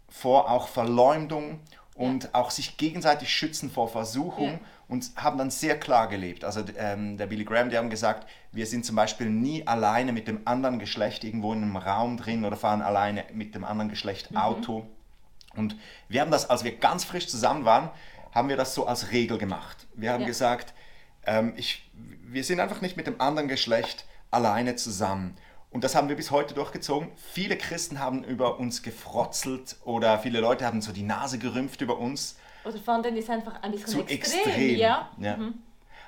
vor 0.09 0.51
auch 0.51 0.67
Verleumdung 0.67 1.61
und 1.95 2.25
ja. 2.25 2.29
auch 2.33 2.51
sich 2.51 2.75
gegenseitig 2.75 3.33
schützen 3.33 3.71
vor 3.71 3.87
Versuchung 3.87 4.51
ja. 4.51 4.59
und 4.89 5.09
haben 5.15 5.37
dann 5.37 5.49
sehr 5.49 5.79
klar 5.79 6.09
gelebt. 6.09 6.43
Also 6.43 6.65
ähm, 6.75 7.15
der 7.15 7.27
Billy 7.27 7.45
Graham, 7.45 7.69
die 7.69 7.77
haben 7.77 7.89
gesagt, 7.89 8.27
wir 8.51 8.65
sind 8.65 8.85
zum 8.85 8.97
Beispiel 8.97 9.29
nie 9.29 9.65
alleine 9.65 10.11
mit 10.11 10.27
dem 10.27 10.41
anderen 10.43 10.79
Geschlecht 10.79 11.23
irgendwo 11.23 11.53
in 11.53 11.61
einem 11.61 11.77
Raum 11.77 12.17
drin 12.17 12.43
oder 12.43 12.57
fahren 12.57 12.81
alleine 12.81 13.23
mit 13.31 13.55
dem 13.55 13.63
anderen 13.63 13.87
Geschlecht 13.87 14.31
mhm. 14.31 14.37
Auto. 14.37 14.85
Und 15.55 15.77
wir 16.09 16.19
haben 16.19 16.31
das, 16.31 16.49
als 16.49 16.65
wir 16.65 16.75
ganz 16.75 17.05
frisch 17.05 17.29
zusammen 17.29 17.63
waren, 17.63 17.89
haben 18.33 18.49
wir 18.49 18.57
das 18.57 18.75
so 18.75 18.85
als 18.85 19.11
Regel 19.11 19.37
gemacht. 19.37 19.87
Wir 19.93 20.11
haben 20.11 20.23
ja. 20.23 20.27
gesagt, 20.27 20.73
ähm, 21.25 21.53
ich, 21.55 21.89
wir 21.93 22.43
sind 22.43 22.59
einfach 22.59 22.81
nicht 22.81 22.97
mit 22.97 23.07
dem 23.07 23.21
anderen 23.21 23.47
Geschlecht 23.47 24.03
alleine 24.29 24.75
zusammen. 24.75 25.37
Und 25.73 25.83
das 25.83 25.95
haben 25.95 26.07
wir 26.07 26.15
bis 26.15 26.29
heute 26.29 26.53
durchgezogen. 26.53 27.11
Viele 27.15 27.57
Christen 27.57 27.99
haben 27.99 28.23
über 28.23 28.59
uns 28.59 28.83
gefrotzelt 28.83 29.75
oder 29.83 30.19
viele 30.19 30.39
Leute 30.39 30.67
haben 30.67 30.81
so 30.83 30.91
die 30.91 31.01
Nase 31.01 31.39
gerümpft 31.39 31.81
über 31.81 31.97
uns. 31.97 32.37
Oder 32.63 32.77
fanden 32.77 33.17
es 33.17 33.27
einfach 33.27 33.61
ein 33.63 33.71
bisschen 33.71 33.87
zu 33.87 33.99
extrem. 34.01 34.41
extrem. 34.41 34.75
Ja. 34.77 35.09
ja. 35.17 35.37
Mhm. 35.37 35.55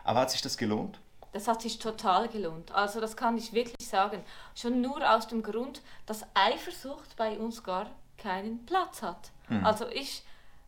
Aber 0.04 0.22
hat 0.22 0.30
sich 0.30 0.44
das 0.44 0.58
gelohnt? 0.58 1.00
Das 1.34 1.48
hat 1.48 1.64
sich 1.64 1.80
total 1.80 2.28
gelohnt. 2.28 2.72
Also 2.74 3.02
das 3.02 3.18
kann 3.18 3.38
ich 3.38 3.54
wirklich 3.54 3.90
sagen. 3.90 4.24
Schon 4.54 4.82
nur 4.82 5.02
aus 5.14 5.28
dem 5.28 5.42
Grund, 5.42 5.82
dass 6.06 6.24
Eifersucht 6.36 7.16
bei 7.18 7.38
uns 7.40 7.64
gar 7.64 7.90
keinen 8.18 8.66
Platz 8.68 9.02
hat. 9.02 9.32
Mhm. 9.50 9.66
Also 9.66 9.88
ich 9.90 10.24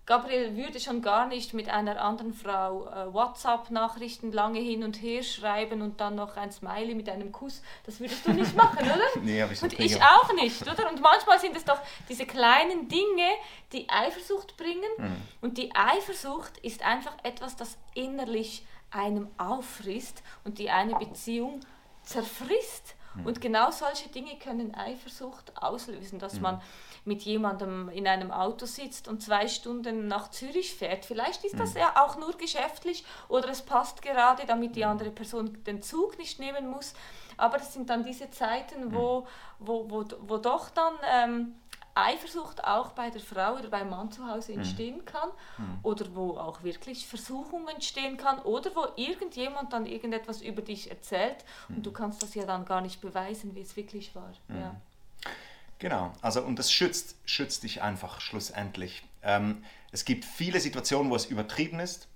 Gabriel 0.07 0.55
würde 0.55 0.79
schon 0.79 1.01
gar 1.01 1.27
nicht 1.27 1.53
mit 1.53 1.67
einer 1.67 2.01
anderen 2.01 2.33
Frau 2.33 2.87
äh, 2.87 3.13
WhatsApp-Nachrichten 3.13 4.31
lange 4.31 4.59
hin 4.59 4.85
und 4.85 5.01
her 5.01 5.21
schreiben 5.21 5.81
und 5.81 5.99
dann 5.99 6.15
noch 6.15 6.37
ein 6.37 6.49
Smiley 6.49 6.95
mit 6.95 7.09
einem 7.09 7.33
Kuss. 7.33 7.61
Das 7.85 7.99
würdest 7.99 8.25
du 8.25 8.31
nicht 8.31 8.55
machen, 8.55 8.79
oder? 8.85 9.21
nee, 9.21 9.41
habe 9.41 9.51
ich 9.51 9.61
Und 9.61 9.77
ich 9.77 10.01
auch 10.01 10.33
nicht, 10.33 10.61
oder? 10.61 10.89
Und 10.89 11.01
manchmal 11.01 11.41
sind 11.41 11.57
es 11.57 11.65
doch 11.65 11.79
diese 12.07 12.25
kleinen 12.25 12.87
Dinge, 12.87 13.27
die 13.73 13.89
Eifersucht 13.89 14.55
bringen. 14.55 14.89
Mhm. 14.97 15.21
Und 15.41 15.57
die 15.57 15.75
Eifersucht 15.75 16.57
ist 16.59 16.83
einfach 16.83 17.13
etwas, 17.23 17.57
das 17.57 17.77
innerlich 17.93 18.65
einem 18.91 19.27
auffrisst 19.37 20.23
und 20.45 20.57
die 20.57 20.69
eine 20.69 20.95
Beziehung 20.95 21.59
zerfrisst. 22.03 22.95
Mhm. 23.15 23.25
Und 23.25 23.41
genau 23.41 23.71
solche 23.71 24.07
Dinge 24.07 24.37
können 24.37 24.73
Eifersucht 24.73 25.51
auslösen, 25.61 26.17
dass 26.17 26.35
mhm. 26.35 26.41
man 26.43 26.61
mit 27.07 27.23
jemandem 27.23 27.89
in 27.89 28.07
einem 28.07 28.31
Auto 28.31 28.65
sitzt 28.65 29.07
und 29.07 29.23
zwei 29.23 29.47
Stunden 29.47 30.07
nach 30.07 30.29
Zürich 30.29 30.75
fährt. 30.75 31.05
Vielleicht 31.05 31.43
ist 31.43 31.59
das 31.59 31.73
mhm. 31.73 31.79
ja 31.79 32.03
auch 32.03 32.17
nur 32.17 32.33
geschäftlich 32.33 33.05
oder 33.29 33.49
es 33.49 33.61
passt 33.61 34.01
gerade, 34.01 34.45
damit 34.45 34.75
die 34.75 34.83
mhm. 34.83 34.91
andere 34.91 35.11
Person 35.11 35.63
den 35.63 35.81
Zug 35.81 36.17
nicht 36.19 36.39
nehmen 36.39 36.69
muss. 36.69 36.93
Aber 37.37 37.57
es 37.57 37.73
sind 37.73 37.89
dann 37.89 38.03
diese 38.03 38.29
Zeiten, 38.29 38.93
wo, 38.93 39.21
mhm. 39.21 39.25
wo, 39.59 39.89
wo, 39.89 40.05
wo 40.27 40.37
doch 40.37 40.69
dann 40.69 40.93
ähm, 41.11 41.55
Eifersucht 41.97 42.63
auch 42.63 42.91
bei 42.91 43.09
der 43.09 43.21
Frau 43.21 43.55
oder 43.55 43.69
beim 43.69 43.89
Mann 43.89 44.11
zu 44.11 44.27
Hause 44.27 44.53
entstehen 44.53 45.03
kann 45.05 45.29
oder 45.81 46.05
wo 46.13 46.37
auch 46.37 46.61
wirklich 46.61 47.07
Versuchung 47.07 47.67
entstehen 47.67 48.17
kann 48.17 48.39
oder 48.39 48.75
wo 48.75 48.85
irgendjemand 48.95 49.73
dann 49.73 49.87
irgendetwas 49.87 50.41
über 50.41 50.61
dich 50.61 50.91
erzählt 50.91 51.43
und 51.69 51.83
du 51.83 51.91
kannst 51.91 52.21
das 52.21 52.35
ja 52.35 52.45
dann 52.45 52.65
gar 52.65 52.81
nicht 52.81 53.01
beweisen, 53.01 53.55
wie 53.55 53.61
es 53.61 53.75
wirklich 53.75 54.13
war. 54.15 54.31
Ja. 54.49 54.75
Genau, 55.79 56.11
also 56.21 56.41
und 56.41 56.57
das 56.57 56.71
schützt, 56.71 57.15
schützt 57.25 57.63
dich 57.63 57.81
einfach 57.81 58.19
schlussendlich. 58.21 59.03
Ähm, 59.21 59.63
es 59.91 60.05
gibt 60.05 60.25
viele 60.25 60.59
Situationen, 60.59 61.11
wo 61.11 61.15
es 61.15 61.25
übertrieben 61.25 61.79
ist, 61.79 62.07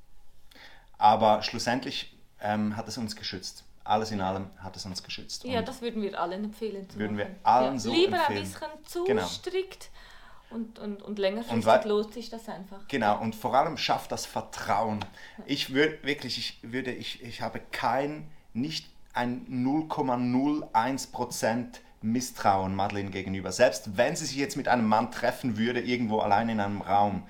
aber 0.98 1.44
schlussendlich 1.44 2.16
ähm, 2.40 2.76
hat 2.76 2.88
es 2.88 2.98
uns 2.98 3.16
geschützt. 3.16 3.64
Alles 3.84 4.12
in 4.12 4.22
allem 4.22 4.50
hat 4.60 4.76
es 4.76 4.86
uns 4.86 5.04
geschützt. 5.04 5.44
Ja, 5.44 5.60
und 5.60 5.68
das 5.68 5.82
würden 5.82 6.02
wir 6.02 6.20
allen 6.20 6.46
empfehlen. 6.46 6.88
Würden 6.94 7.18
wir 7.18 7.36
allen 7.44 7.74
ja, 7.74 7.80
so 7.80 7.92
Lieber 7.92 8.18
empfehlen. 8.18 8.40
ein 8.40 8.44
bisschen 8.44 8.86
zu 8.86 9.04
genau. 9.04 9.26
strikt 9.26 9.90
und, 10.52 10.80
und, 10.80 11.02
und 11.02 11.18
längerfristig 11.18 11.86
lohnt 11.86 12.14
sich 12.14 12.30
das 12.30 12.48
einfach. 12.50 12.88
Genau, 12.88 13.20
und 13.20 13.36
vor 13.36 13.56
allem 13.56 13.78
schafft 13.78 14.12
das 14.12 14.26
Vertrauen. 14.26 15.04
Ich 15.46 15.74
würde 15.74 16.00
wirklich, 16.04 16.38
ich 16.38 16.60
würde, 16.62 16.92
ich, 16.92 17.24
ich 17.24 17.42
habe 17.42 17.60
kein, 17.72 18.30
nicht 18.54 18.90
ein 19.14 19.46
0,01 19.48 21.12
Prozent 21.12 21.82
Misstrauen 22.02 22.76
Madeleine 22.76 23.12
gegenüber. 23.12 23.52
Selbst 23.52 23.98
wenn 23.98 24.16
sie 24.16 24.26
sich 24.26 24.38
jetzt 24.38 24.58
mit 24.58 24.68
einem 24.68 24.88
Mann 24.88 25.12
treffen 25.12 25.58
würde, 25.58 25.80
irgendwo 25.82 26.20
allein 26.20 26.50
in 26.50 26.60
einem 26.60 26.82
Raum. 26.82 27.24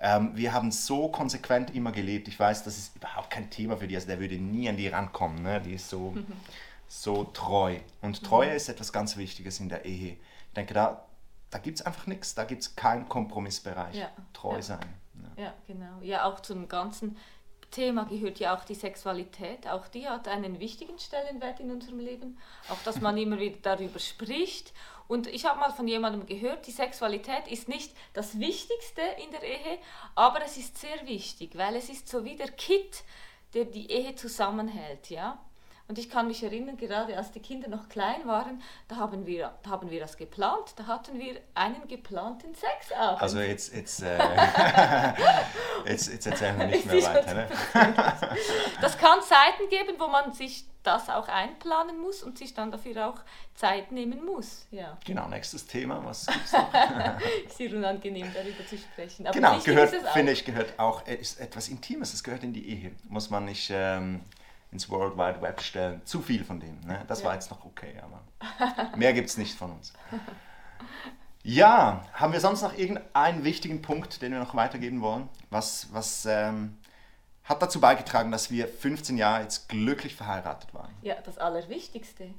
Ähm, 0.00 0.32
wir 0.34 0.52
haben 0.52 0.72
so 0.72 1.08
konsequent 1.08 1.74
immer 1.74 1.92
gelebt. 1.92 2.28
Ich 2.28 2.38
weiß, 2.38 2.64
das 2.64 2.76
ist 2.78 2.96
überhaupt 2.96 3.30
kein 3.30 3.50
Thema 3.50 3.76
für 3.76 3.86
die. 3.86 3.94
Also 3.94 4.06
der 4.06 4.20
würde 4.20 4.36
nie 4.36 4.68
an 4.68 4.76
die 4.76 4.88
rankommen. 4.88 5.42
Ne? 5.42 5.60
Die 5.60 5.74
ist 5.74 5.88
so, 5.88 6.12
mhm. 6.12 6.26
so 6.88 7.24
treu. 7.24 7.76
Und 8.00 8.22
Treue 8.24 8.50
mhm. 8.50 8.56
ist 8.56 8.68
etwas 8.68 8.92
ganz 8.92 9.16
Wichtiges 9.16 9.60
in 9.60 9.68
der 9.68 9.84
Ehe. 9.84 10.12
Ich 10.12 10.54
denke, 10.56 10.74
da, 10.74 11.04
da 11.50 11.58
gibt 11.58 11.80
es 11.80 11.86
einfach 11.86 12.06
nichts. 12.06 12.34
Da 12.34 12.44
gibt 12.44 12.62
es 12.62 12.76
keinen 12.76 13.08
Kompromissbereich. 13.08 13.96
Ja. 13.96 14.10
Treu 14.32 14.56
ja. 14.56 14.62
sein. 14.62 14.94
Ja. 15.36 15.44
ja, 15.44 15.54
genau. 15.66 16.00
Ja, 16.00 16.24
auch 16.24 16.40
zum 16.40 16.68
ganzen 16.68 17.16
Thema 17.74 18.04
gehört 18.04 18.38
ja 18.38 18.56
auch 18.56 18.64
die 18.64 18.74
Sexualität. 18.74 19.66
Auch 19.66 19.88
die 19.88 20.08
hat 20.08 20.28
einen 20.28 20.60
wichtigen 20.60 20.98
Stellenwert 20.98 21.60
in 21.60 21.70
unserem 21.70 21.98
Leben. 21.98 22.38
Auch, 22.68 22.82
dass 22.84 23.00
man 23.00 23.18
immer 23.18 23.38
wieder 23.38 23.58
darüber 23.62 23.98
spricht. 23.98 24.72
Und 25.08 25.26
ich 25.26 25.44
habe 25.44 25.60
mal 25.60 25.72
von 25.72 25.88
jemandem 25.88 26.24
gehört, 26.26 26.66
die 26.66 26.70
Sexualität 26.70 27.48
ist 27.48 27.68
nicht 27.68 27.92
das 28.14 28.38
Wichtigste 28.38 29.02
in 29.22 29.30
der 29.32 29.42
Ehe, 29.42 29.78
aber 30.14 30.42
es 30.44 30.56
ist 30.56 30.78
sehr 30.78 31.06
wichtig, 31.06 31.58
weil 31.58 31.76
es 31.76 31.90
ist 31.90 32.08
so 32.08 32.24
wie 32.24 32.36
der 32.36 32.50
Kit, 32.50 33.04
der 33.52 33.66
die 33.66 33.90
Ehe 33.90 34.14
zusammenhält. 34.14 35.10
Ja? 35.10 35.38
Und 35.86 35.98
ich 35.98 36.08
kann 36.08 36.28
mich 36.28 36.42
erinnern, 36.42 36.78
gerade 36.78 37.14
als 37.16 37.30
die 37.30 37.40
Kinder 37.40 37.68
noch 37.68 37.90
klein 37.90 38.26
waren, 38.26 38.62
da 38.88 38.96
haben 38.96 39.26
wir, 39.26 39.52
da 39.62 39.70
haben 39.70 39.90
wir 39.90 40.00
das 40.00 40.16
geplant. 40.16 40.72
Da 40.76 40.86
hatten 40.86 41.18
wir 41.18 41.38
einen 41.54 41.86
geplanten 41.86 42.54
Sexabend. 42.54 43.20
Also 43.20 43.38
jetzt, 43.40 43.74
jetzt, 43.74 44.02
äh, 44.02 44.18
jetzt, 45.86 46.10
jetzt 46.10 46.26
erzählen 46.26 46.58
wir 46.58 46.66
nicht 46.68 46.86
mehr 46.86 47.02
weiter. 47.02 47.34
Ne? 47.34 47.48
das 48.80 48.96
kann 48.96 49.20
Zeiten 49.20 49.68
geben, 49.68 49.96
wo 49.98 50.06
man 50.06 50.32
sich 50.32 50.64
das 50.82 51.10
auch 51.10 51.28
einplanen 51.28 51.98
muss 52.00 52.22
und 52.22 52.38
sich 52.38 52.54
dann 52.54 52.70
dafür 52.70 53.08
auch 53.08 53.20
Zeit 53.54 53.92
nehmen 53.92 54.24
muss. 54.24 54.66
Ja. 54.70 54.96
Genau, 55.04 55.28
nächstes 55.28 55.66
Thema, 55.66 56.02
was 56.02 56.26
gibt's 56.26 56.52
noch? 56.52 56.72
Sehr 57.48 57.70
unangenehm 57.70 58.30
darüber 58.32 58.66
zu 58.66 58.78
sprechen. 58.78 59.26
Aber 59.26 59.34
genau, 59.34 59.58
gehört, 59.60 59.94
finde 60.14 60.32
ich, 60.32 60.46
gehört 60.46 60.78
auch, 60.78 61.06
ist 61.06 61.40
etwas 61.40 61.68
Intimes, 61.68 62.14
es 62.14 62.24
gehört 62.24 62.42
in 62.42 62.54
die 62.54 62.68
Ehe. 62.68 62.92
Muss 63.04 63.28
man 63.28 63.44
nicht... 63.44 63.70
Ähm, 63.70 64.22
ins 64.74 64.90
World 64.90 65.16
Wide 65.16 65.40
Web 65.40 65.62
stellen. 65.62 66.02
Zu 66.04 66.20
viel 66.20 66.44
von 66.44 66.60
dem. 66.60 66.80
Ne? 66.80 67.02
Das 67.08 67.20
ja. 67.20 67.26
war 67.26 67.34
jetzt 67.34 67.50
noch 67.50 67.64
okay, 67.64 67.94
aber 68.02 68.22
mehr 68.96 69.14
gibt 69.14 69.30
es 69.30 69.38
nicht 69.38 69.56
von 69.56 69.72
uns. 69.72 69.94
Ja, 71.46 72.06
haben 72.14 72.32
wir 72.32 72.40
sonst 72.40 72.62
noch 72.62 72.74
irgendeinen 72.74 73.44
wichtigen 73.44 73.82
Punkt, 73.82 74.22
den 74.22 74.32
wir 74.32 74.38
noch 74.38 74.54
weitergeben 74.54 75.02
wollen? 75.02 75.28
Was, 75.50 75.92
was 75.92 76.24
ähm, 76.24 76.78
hat 77.44 77.60
dazu 77.60 77.82
beigetragen, 77.82 78.32
dass 78.32 78.50
wir 78.50 78.66
15 78.66 79.18
Jahre 79.18 79.42
jetzt 79.42 79.68
glücklich 79.68 80.16
verheiratet 80.16 80.72
waren? 80.72 80.90
Ja, 81.02 81.16
das 81.22 81.36
Allerwichtigste. 81.36 82.30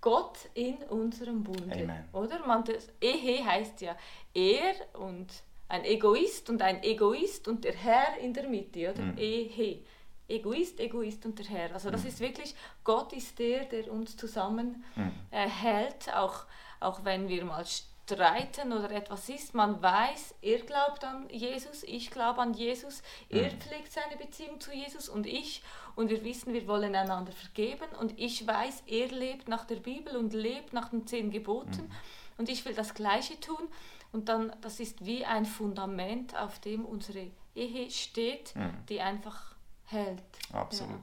Gott 0.00 0.38
in 0.54 0.74
unserem 0.88 1.44
Bunde. 1.44 1.72
Amen. 1.72 2.04
Oder? 2.12 2.44
Man, 2.44 2.64
das 2.64 2.88
Ehe 3.00 3.46
heißt 3.46 3.80
ja 3.80 3.96
er 4.34 4.74
und 4.98 5.28
ein 5.68 5.84
Egoist 5.84 6.50
und 6.50 6.62
ein 6.62 6.82
Egoist 6.82 7.46
und 7.46 7.64
der 7.64 7.74
Herr 7.74 8.18
in 8.20 8.34
der 8.34 8.48
Mitte, 8.48 8.90
oder? 8.90 9.02
Mhm. 9.02 9.18
Ehe. 9.18 9.84
Egoist, 10.28 10.80
Egoist 10.80 11.24
und 11.24 11.38
der 11.38 11.46
Herr. 11.46 11.72
Also 11.74 11.90
das 11.90 12.02
mhm. 12.02 12.08
ist 12.08 12.20
wirklich, 12.20 12.54
Gott 12.84 13.12
ist 13.12 13.38
der, 13.38 13.64
der 13.64 13.92
uns 13.92 14.16
zusammenhält, 14.16 14.84
mhm. 14.96 15.12
äh, 15.32 16.12
auch, 16.14 16.44
auch 16.80 17.04
wenn 17.04 17.28
wir 17.28 17.44
mal 17.44 17.64
streiten 18.06 18.72
oder 18.72 18.90
etwas 18.90 19.28
ist. 19.28 19.54
Man 19.54 19.82
weiß, 19.82 20.36
er 20.42 20.60
glaubt 20.60 21.04
an 21.04 21.28
Jesus, 21.30 21.82
ich 21.82 22.10
glaube 22.10 22.40
an 22.40 22.54
Jesus, 22.54 23.02
mhm. 23.30 23.38
er 23.38 23.50
pflegt 23.50 23.92
seine 23.92 24.16
Beziehung 24.16 24.60
zu 24.60 24.72
Jesus 24.72 25.08
und 25.08 25.26
ich. 25.26 25.62
Und 25.96 26.10
wir 26.10 26.22
wissen, 26.24 26.52
wir 26.52 26.66
wollen 26.68 26.94
einander 26.94 27.32
vergeben. 27.32 27.88
Und 27.98 28.18
ich 28.18 28.46
weiß, 28.46 28.84
er 28.86 29.08
lebt 29.08 29.48
nach 29.48 29.64
der 29.64 29.76
Bibel 29.76 30.16
und 30.16 30.34
lebt 30.34 30.72
nach 30.72 30.90
den 30.90 31.06
zehn 31.06 31.30
Geboten. 31.30 31.82
Mhm. 31.82 31.90
Und 32.38 32.48
ich 32.48 32.64
will 32.64 32.74
das 32.74 32.94
Gleiche 32.94 33.40
tun. 33.40 33.68
Und 34.12 34.28
dann, 34.28 34.54
das 34.60 34.78
ist 34.78 35.04
wie 35.04 35.24
ein 35.24 35.44
Fundament, 35.44 36.36
auf 36.36 36.58
dem 36.60 36.84
unsere 36.84 37.30
Ehe 37.54 37.90
steht, 37.90 38.54
mhm. 38.54 38.72
die 38.88 39.00
einfach 39.00 39.55
hält. 39.86 40.22
Absolut. 40.52 41.02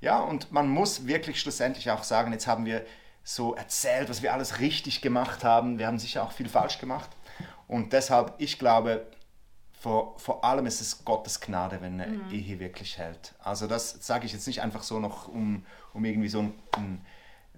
Ja. 0.00 0.18
ja, 0.18 0.20
und 0.20 0.52
man 0.52 0.68
muss 0.68 1.06
wirklich 1.06 1.40
schlussendlich 1.40 1.90
auch 1.90 2.04
sagen, 2.04 2.32
jetzt 2.32 2.46
haben 2.46 2.64
wir 2.64 2.84
so 3.24 3.54
erzählt, 3.54 4.08
was 4.08 4.22
wir 4.22 4.32
alles 4.32 4.58
richtig 4.58 5.00
gemacht 5.00 5.44
haben. 5.44 5.78
Wir 5.78 5.86
haben 5.86 5.98
sicher 5.98 6.22
auch 6.22 6.32
viel 6.32 6.48
falsch 6.48 6.78
gemacht. 6.78 7.10
Und 7.68 7.92
deshalb, 7.92 8.34
ich 8.38 8.58
glaube, 8.58 9.06
vor, 9.82 10.18
vor 10.18 10.44
allem 10.44 10.66
ist 10.66 10.80
es 10.80 11.04
Gottes 11.04 11.40
Gnade, 11.40 11.80
wenn 11.80 12.00
eine 12.00 12.12
mhm. 12.12 12.30
Ehe 12.30 12.60
wirklich 12.60 12.98
hält. 12.98 13.34
Also 13.42 13.66
das 13.66 13.98
sage 14.06 14.26
ich 14.26 14.32
jetzt 14.32 14.46
nicht 14.46 14.62
einfach 14.62 14.82
so 14.82 15.00
noch, 15.00 15.28
um, 15.28 15.64
um 15.92 16.04
irgendwie 16.04 16.28
so 16.28 16.40
einen, 16.76 17.04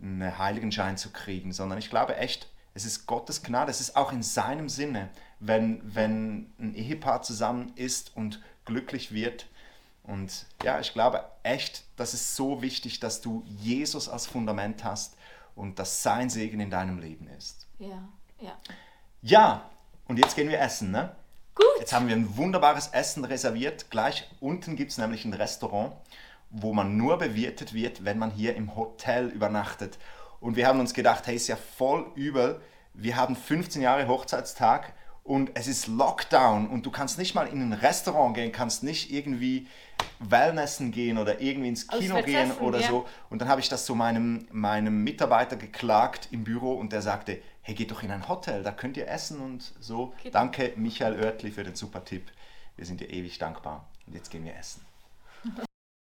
einen 0.00 0.38
Heiligenschein 0.38 0.96
zu 0.96 1.10
kriegen, 1.10 1.52
sondern 1.52 1.78
ich 1.78 1.90
glaube 1.90 2.16
echt, 2.16 2.48
es 2.72 2.84
ist 2.84 3.06
Gottes 3.06 3.42
Gnade, 3.42 3.70
es 3.70 3.80
ist 3.80 3.96
auch 3.96 4.12
in 4.12 4.22
seinem 4.22 4.68
Sinne, 4.68 5.10
wenn, 5.38 5.80
wenn 5.84 6.52
ein 6.58 6.74
Ehepaar 6.74 7.22
zusammen 7.22 7.72
ist 7.76 8.16
und 8.16 8.42
glücklich 8.64 9.12
wird, 9.12 9.46
und 10.04 10.46
ja, 10.62 10.80
ich 10.80 10.92
glaube 10.92 11.24
echt, 11.42 11.84
das 11.96 12.14
ist 12.14 12.36
so 12.36 12.62
wichtig, 12.62 13.00
dass 13.00 13.20
du 13.20 13.42
Jesus 13.46 14.08
als 14.08 14.26
Fundament 14.26 14.84
hast 14.84 15.16
und 15.54 15.78
dass 15.78 16.02
sein 16.02 16.30
Segen 16.30 16.60
in 16.60 16.70
deinem 16.70 16.98
Leben 16.98 17.26
ist. 17.28 17.66
Ja, 17.78 18.08
ja. 18.40 18.56
Ja, 19.22 19.70
und 20.06 20.18
jetzt 20.18 20.36
gehen 20.36 20.50
wir 20.50 20.60
essen, 20.60 20.90
ne? 20.90 21.16
Gut. 21.54 21.66
Jetzt 21.78 21.92
haben 21.92 22.08
wir 22.08 22.16
ein 22.16 22.36
wunderbares 22.36 22.88
Essen 22.88 23.24
reserviert. 23.24 23.90
Gleich 23.90 24.28
unten 24.40 24.76
gibt 24.76 24.90
es 24.90 24.98
nämlich 24.98 25.24
ein 25.24 25.32
Restaurant, 25.32 25.92
wo 26.50 26.74
man 26.74 26.96
nur 26.96 27.16
bewirtet 27.16 27.72
wird, 27.72 28.04
wenn 28.04 28.18
man 28.18 28.30
hier 28.30 28.56
im 28.56 28.76
Hotel 28.76 29.28
übernachtet. 29.28 29.98
Und 30.40 30.56
wir 30.56 30.66
haben 30.66 30.80
uns 30.80 30.92
gedacht, 30.92 31.26
hey, 31.26 31.36
ist 31.36 31.46
ja 31.46 31.56
voll 31.56 32.10
übel. 32.16 32.60
Wir 32.92 33.16
haben 33.16 33.36
15 33.36 33.80
Jahre 33.80 34.06
Hochzeitstag 34.08 34.92
und 35.24 35.52
es 35.54 35.66
ist 35.66 35.86
Lockdown 35.86 36.68
und 36.68 36.84
du 36.84 36.90
kannst 36.90 37.18
nicht 37.18 37.34
mal 37.34 37.48
in 37.48 37.62
ein 37.62 37.72
Restaurant 37.72 38.36
gehen, 38.36 38.52
kannst 38.52 38.82
nicht 38.82 39.10
irgendwie 39.10 39.66
Wellnessen 40.18 40.92
gehen 40.92 41.16
oder 41.16 41.40
irgendwie 41.40 41.70
ins 41.70 41.88
Kino 41.88 42.22
gehen 42.22 42.52
oder 42.52 42.80
ja. 42.80 42.88
so. 42.88 43.06
Und 43.30 43.40
dann 43.40 43.48
habe 43.48 43.62
ich 43.62 43.70
das 43.70 43.86
zu 43.86 43.94
meinem, 43.94 44.46
meinem 44.52 45.02
Mitarbeiter 45.02 45.56
geklagt 45.56 46.28
im 46.30 46.44
Büro 46.44 46.74
und 46.74 46.92
der 46.92 47.00
sagte, 47.00 47.40
hey, 47.62 47.74
geht 47.74 47.90
doch 47.90 48.02
in 48.02 48.10
ein 48.10 48.28
Hotel, 48.28 48.62
da 48.62 48.70
könnt 48.70 48.98
ihr 48.98 49.08
essen 49.08 49.40
und 49.40 49.72
so. 49.80 50.12
Geht 50.22 50.34
Danke 50.34 50.74
Michael 50.76 51.18
Oertli 51.18 51.50
für 51.50 51.64
den 51.64 51.74
super 51.74 52.04
Tipp. 52.04 52.30
Wir 52.76 52.84
sind 52.84 53.00
dir 53.00 53.08
ewig 53.08 53.38
dankbar. 53.38 53.88
Und 54.06 54.14
jetzt 54.14 54.30
gehen 54.30 54.44
wir 54.44 54.54
essen. 54.54 54.84